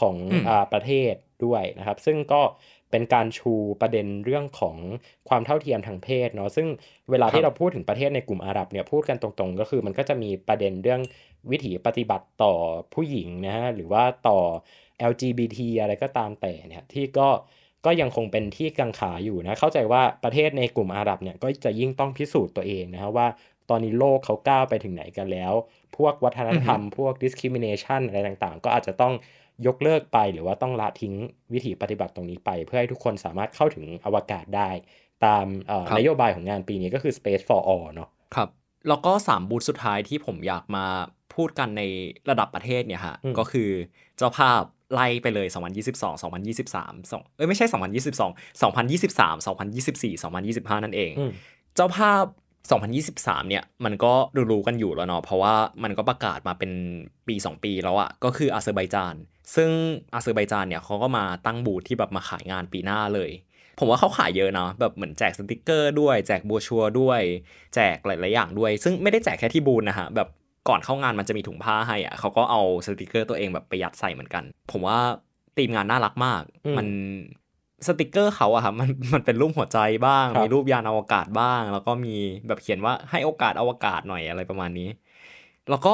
[0.00, 2.42] ของอืมอ่าประเทศด้วยนะครับ ซึ่งก็
[2.90, 4.76] เป็นการชูประเด็นเรื่องของ
[5.28, 6.68] ความเท่าเทียมทางเพศเนาะซึ่ง
[7.10, 11.00] เวลาที่เราพูดถึงประเทศในกลุ่มอาหรับเนี่ยพูดกันตรงๆ ก็คือมันก็จะมีประเด็นเรื่อง
[11.50, 12.54] วิถีปฏิบัติต่อ
[12.94, 14.38] ผู้หญิงนะฮะหรือว่าต่อ
[15.10, 17.28] LGBT อะไรก็ตามแต่เนี่ยที่ก็
[17.84, 23.26] ก็ยังคงเป็นที่กังขาอยู่นะ เข้าใจว่าประเทศในกลุ่มอาหรับเนี่ยก็จะยิ่งต้องพิสูจน์ตัวเองนะฮะว่า
[23.70, 25.52] ตอนนี้โลกเขาก้าวไปถึงไหนกันแล้ว
[25.96, 29.14] พวกวัฒนธรรม พวก discrimination อะไรต่างๆ ก็อาจจะต้อง
[29.66, 31.14] ยกเลิกไปหรือว่าต้องละทิ้ง
[31.52, 34.70] วิถีปฏิบัติตรงนี้ไป เพื่อให้ทุกคนสามารถเข้าถึงอวกาศได้
[35.24, 38.48] ตามเอ่อครับนโยบายของงานปีนี้ก็คือ Space for All เนาะครับ
[38.88, 40.86] แล้วก็สามบูธสุดท้ายที่ผมอยากมา
[41.36, 41.82] พูดกันใน
[42.30, 43.70] ระดับประเทศเนี่ยฮะอืมก็คือ
[44.18, 44.62] เจ้าภาพ
[44.94, 51.30] ไล่ไปเลย 2022 2023สองเอ้ยไม่ใช่ 2022 2023 2024 2025 นั่นเองอืม
[51.76, 52.24] เจ้าภาพ
[52.86, 54.12] 2023 เนี่ยมันก็
[54.50, 56.72] รู้ๆกันอยู่แล้วเนาะเพราะว่ามันก็ประกาศมาเป็น
[57.28, 59.14] ปี 2 ปีแล้วอะก็คืออาเซอร์ไบจาน
[59.54, 59.70] ซึ่ง
[60.14, 63.30] อาเซอร์ไบจานเนี่ยเขาก็มาตั้งบูธที่แบบมาขายงานปีหน้าเลย
[63.78, 67.20] ผมว่าเขาขายเยอะนะแบบเหมือนแจกสติกเกอร์ด้วย แจกบัวชัวร์ด้วย
[67.74, 70.28] แจกหลายๆอย่างด้วย ซึ่งไม่ได้แจกแค่ที่บูธนะฮะแบบ
[70.68, 74.98] ก่อนเข้างานมันจะมีถุงผ้าให้อะเขาก็เอาสติกเกอร์ตัวเองแบบไปยัดใส่เหมือนกัน ผมว่า
[75.56, 76.86] ทีมงานน่ารักมากอืมมัน
[77.86, 82.14] สติกเกอร์เขาอะครับมันมันเป็นรูปหัวใจบ้างครับมีรูปยานอวกาศบ้าง แล้วก็มี
[82.48, 84.88] แบบเขียนว่าให้โอกาสอวกาศหน่อยอะไรประมาณนี้
[85.70, 85.92] แล้วก็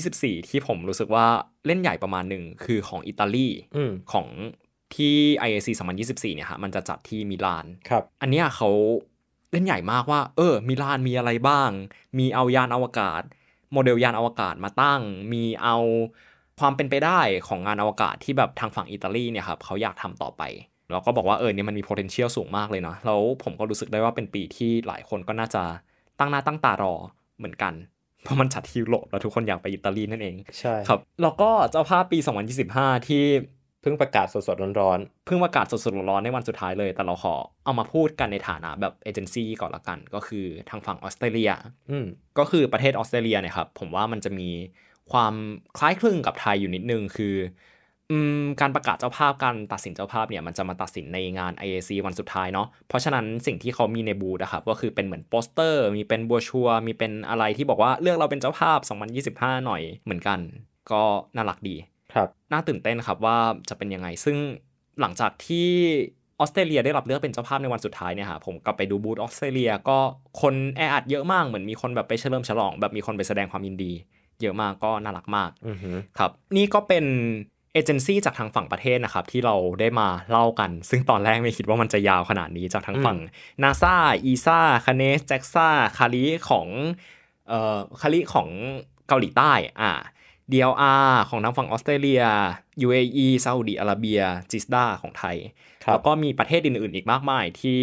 [0.00, 1.26] 2024 ที่ผมรู้สึกว่า
[1.66, 4.26] เล่นใหญ่ประมาณหนึ่งคือของอิตาลีอืมของ
[4.94, 5.14] ที่
[5.46, 5.68] IAC
[6.02, 8.70] 2024 เนี่ยฮะมันจะจัดที่มิลาน ครับ อันเนี้ยเขา
[9.52, 11.70] เล่นใหญ่มากว่า เออ มิลานมีอะไรบ้าง
[12.18, 13.22] มีเอายานอวกาศ
[13.74, 15.00] โมเดลยานอวกาศมาตั้ง
[15.32, 15.76] มีเอา
[16.60, 20.42] ความเป็นไปได้ของงานอวกาศที่แบบทางฝั่งอิตาลีเนี่ยครับเขาอยากทำต่อไป
[20.90, 25.62] แล้วก็บอกว่าเออเนี่ยมันมี potential สูงมากเลยเนาะแล้วผมก็รู้สึกได้ว่าเป็นปีที่หลายคนก็น่าจะ
[26.18, 26.94] ตั้งหน้าตั้งตารอ
[27.38, 27.74] เหมือนกัน
[28.22, 32.18] เพราะมันจัดที่ยุโรปแล้วทุกคนอยากไปอิตาลีนั่นเองใช่ครับแล้วก็เจ้าภาพปี
[32.62, 33.24] 2025 ที่
[33.84, 42.06] เพิ่งประกาศสดๆร้อนเพิ่งประกาศสดๆร้อนๆในวันสุดท้ายเลย แต่เราขอเอามาพูดกันในฐานะแบบเอเจนซี่ก่อนละกัน ก็คือทางฝั่งออสเตรเลียๆอืม
[42.38, 44.48] ก็คือประเทศออสเตรเลียเนี่ยครับผมว่ามันจะมี
[45.12, 45.34] ความ
[45.78, 47.34] คล้ายคลึงกับไทยอยู่นิดนึงคือ
[48.10, 58.78] อืมการประกาศเจ้าภาพการตัดสินเจ้าภาพเนี่ยมันจะมาตัดสินในงาน IAC วันสุดท้ายเนาะเพราะฉะนั้นสิ่งที่เขามีในบูธอะครับก็คือเป็นเหมือนโปสเตอร์ มีเป็นบัวชัวร์มีเป็นอะไรที่บอกว่าเลือกเราเป็นเจ้าภาพ
[59.22, 60.38] 2025 หน่อยเหมือนกัน
[60.90, 61.02] ก็
[61.36, 61.76] น่ารักดี
[62.14, 64.36] ครับน่าตื่นเต้นครับว่าจะเป็นยังไง ซึ่ง
[65.00, 65.68] หลังจากที่
[66.40, 69.98] ออสเตรเลียได้รับเลือกเป็นเจ้าภาพในวันสุดท้ายเนี่ยฮะผมกลับไปดูบูธออสเตรเลียก็
[70.42, 73.92] คนแออัดเยอะมากเหมือนมีคนแบบไปเฉลิมฉลอง แบบมีคนไปแสดงความยินดี
[74.40, 77.04] เยอะมากก็น่ารักมากอือหือครับนี่ก็เป็น
[77.72, 83.18] เอเจนซี่จากทางฝั่งประเทศนะครับที่เราได้มาเล่ากัน ซึ่งตอนแรกไม่คิดว่ามันจะยาวขนาดนี้จากทางฝั่ง
[83.62, 85.68] นาซาอีซาคาเนสแจ็กซา
[85.98, 86.68] KARI ของ
[87.48, 88.48] เอ่อ KARI ของ
[89.08, 89.90] เกาหลีใต้อ่า
[90.52, 92.22] DLR ของทางฝั่งออสเตรเลีย
[92.86, 94.20] UAE ซาอุดิอาระเบีย
[94.50, 95.36] GISTDA ของไทย
[95.84, 97.80] ครับแล้วก็มีประเทศอื่นๆอีกมากมายที่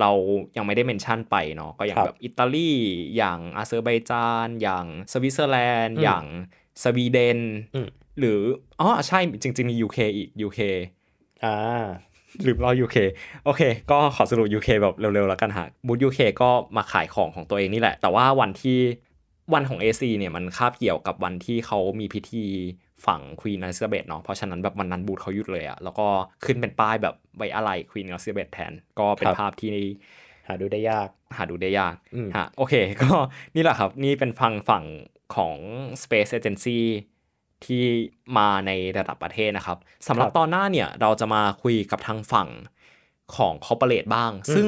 [0.00, 0.10] เรา
[0.56, 2.72] ยังไม่ได้ mention ไปเนาะก็อย่างครับแบบอิตาลี
[3.16, 6.24] อย่างอาเซอร์ไบจาน อย่างสวิตเซอร์แลนด์อืมอย่าง
[6.82, 7.38] สวีเดน
[7.74, 8.40] อืมหรือ
[8.80, 10.60] อ๋อใช่จริง ๆ มี UK อีก UK
[11.44, 11.56] อ่า
[12.46, 12.96] ลืมเล่า UK
[13.44, 18.78] โอเค ก็ขอสรุป UK แบบเร็วๆแล้วกันฮะบูธ UK ก็มาขายของของตัวเองนี่แหละ แต่ว่าวันที่
[19.54, 22.44] วันของ AC เนี่ยมันคาบเกี่ยวกับวันที่เขามีพิธี
[23.06, 26.06] ฝัง Queen Elizabeth เนาะเพราะฉะนั้นแบบวันนั้นบูธเขาหยุดเลยอะแล้วก็
[26.44, 29.74] ขึ้นเป็นป้ายแบบไว้อะไร Queen Elizabeth แทน ก็เป็นครับภาพที่
[30.46, 33.12] หาดูได้ยาก หาดูได้ยากอืมฮะโอเค ก็
[33.54, 34.84] นี่แหละครับ นี่เป็นฟังฝั่ง
[35.36, 35.56] ของ
[36.02, 36.78] Space Agency
[37.66, 37.84] ที่
[38.36, 39.78] มาในระดับประเทศนะครับ
[40.08, 42.48] สำหรับครับตอนหน้าเนี่ยเราจะมาคุยกับทางฝั่ง
[43.36, 44.66] ของ Corporate บ้างอืมซึ่ง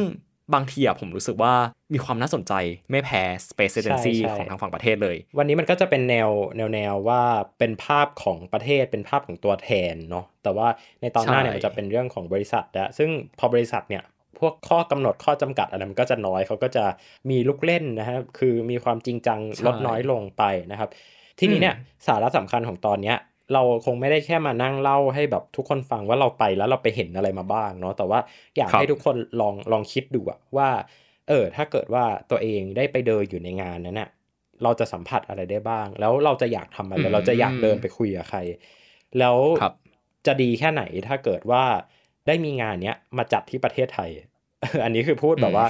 [0.54, 1.54] บางทีอะผมรู้สึกว่า
[1.94, 2.52] มีความน่าสนใจ
[2.90, 7.22] ไม่แพ้ Space Agency ใช่ของทางฝั่งประเทศเลย วันนี้มันก็จะเป็นแนวแนวแนวว่า
[7.58, 10.68] เป็นภาพของประเทศเป็นภาพของตัวแทนเนาะแต่ว่า
[11.00, 14.02] ในตอนหน้าเนี่ยใช่มันจะเป็นเรื่องของบริษัทนะซึ่งพอบริษัทเนี่ย
[14.38, 16.84] พวกข้อกำหนดข้อจำกัดอะไรมันก็จะน้อยเขาก็จะ
[17.30, 20.90] มีลูกเล่นนะครับคือมีความจริงจังใช่ลดน้อยลงไปนะครับ
[21.38, 23.16] ทีนี้เนี่ยอืมสาระสำคัญของตอนเนี้ย
[23.52, 28.20] เราคงไม่ได้แค่มานั่งเล่าให้แบบทุกคนฟังว่าเราไปแล้วเราไปเห็นอะไรมาบ้างเนาะแต่ว่า
[28.56, 30.68] อยากครับให้ทุกคนลองลองคิดดูอะว่า
[31.28, 34.10] เออ ถ้าเกิดว่าตัวเองได้ไปเดินอยู่ในงานนั้นน่ะ
[34.62, 38.38] เราจะสัมผัสอะไรได้บ้าง แล้วเราจะอยากทำอะไรอืมเราจะอยากเดินไปคุยกับใคร
[39.18, 39.74] แล้วครับ
[40.26, 41.64] จะดีแค่ไหนถ้าเกิดว่า
[42.26, 44.10] ได้มีงานเนี้ยมาจัดที่ประเทศไทย
[44.84, 45.66] อันนี้คือพูดแบบว่า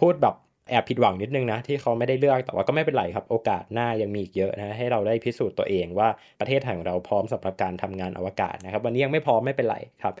[0.00, 0.34] พูดแบบ
[0.70, 6.08] แอบผิดหวังนิดนึงนะที่เขาไม่ได้เลือกแต่ว่าก็ไม่เป็นไรครับ โอกาสหน้ายังมีอีกเยอะนะให้เราได้พิสูจน์ตัวเองว่า
[6.40, 10.14] ประเทศไทยของเราพร้อมสำหรับการทำงานอวกาศนะครับ วันนี้ยังไม่พร้อมไม่เป็นไรครับ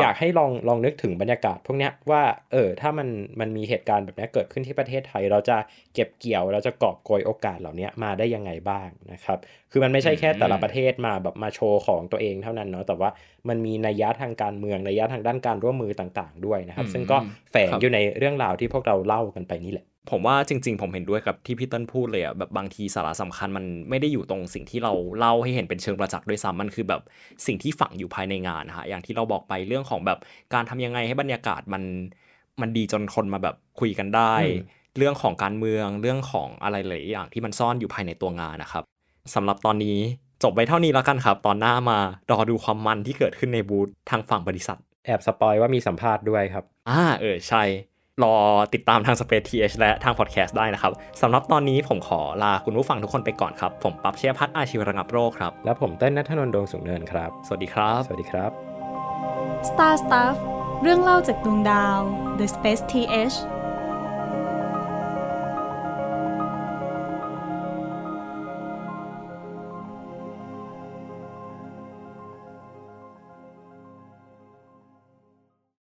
[0.00, 2.22] อยากให้ลองลองนึกถึงบรรยากาศพวกเนี้ยว่า
[2.52, 3.08] เออถ้ามัน
[3.40, 5.56] มันมีเหตุการณ์แบบเนี้ยเกิดขึ้นที่ประเทศไทย เราจะ
[5.94, 9.38] เก็บเกี่ยวเราจะกอบโกยโอกาสเหล่านี้มาได้ยังไงบ้างนะครับ
[9.70, 13.10] คือมันไม่ใช่แค่แต่ละประเทศมาแบบมาโชว์ของตัวเองเท่านั้นเนาะแต่ว่า
[13.48, 17.16] มันมีนัยยะทางการเมืองนัยยะทางด้านการร่วมมือต่าง ๆ ด้วยนะครับอืมซึ่งก็
[17.50, 27.02] แฝงครับอยู่ในเรื่องราวที่พวกเราเล่ากันไปนี่แหละ ผมว่าจริง ๆ ผมเห็นด้วยกับที่พี่เติ้ลพูดเลยอะแบบบางทีสาระสำคัญมันไม่ได้อยู่ตรงสิ่งที่เราเล่าให้เห็นเป็นเชิงประจักษ์ด้วยซ้ำมันคือแบบ
[27.46, 30.18] สิ่งที่ฝังอยู่ภายในงานนะฮะอย่างที่เราบอกไปเรื่องของแบบ
[30.54, 31.82] การทำยังไงให้บรรยากาศมัน
[32.60, 38.84] มันดีจนคนมาแบบคุยกันได้อืมเรื่องของการเมืองเรื่องของอะไรหลายอย่างที่มันซ่อนอยู่ภายในตัวงานนะครับ
[39.34, 39.98] สำหรับตอนนี้
[40.42, 41.98] จบไปเท่านี้แล้วกันครับ ตอนหน้ามา
[42.30, 47.62] รอดูความมันที่เกิดขึ้นในบูธทางฝั่งบริษัท แอบสปอยว่ามีสัมภาษณ์ด้วยครับอ่าเออใช่
[48.22, 48.34] รอ
[48.74, 50.92] ติดตามทาง Space TH และทางพอดแคสต์ได้นะครับ
[51.22, 58.50] สำหรับตอนนี้ผมขอลาคุณผู้ฟังทุกคนไปก่อนครับ ผมปั๊บเชียพัฒน์อาชีวระงับโรคครับ แล้วผมเต้นนัทนนท์ดวงสูงเนินครับ สวัสดีครับ สวัสดีครับ
[59.68, 60.36] Star Stuff
[60.82, 61.98] เรื่องเล่าจากดวงดาว
[62.38, 63.36] The Space TH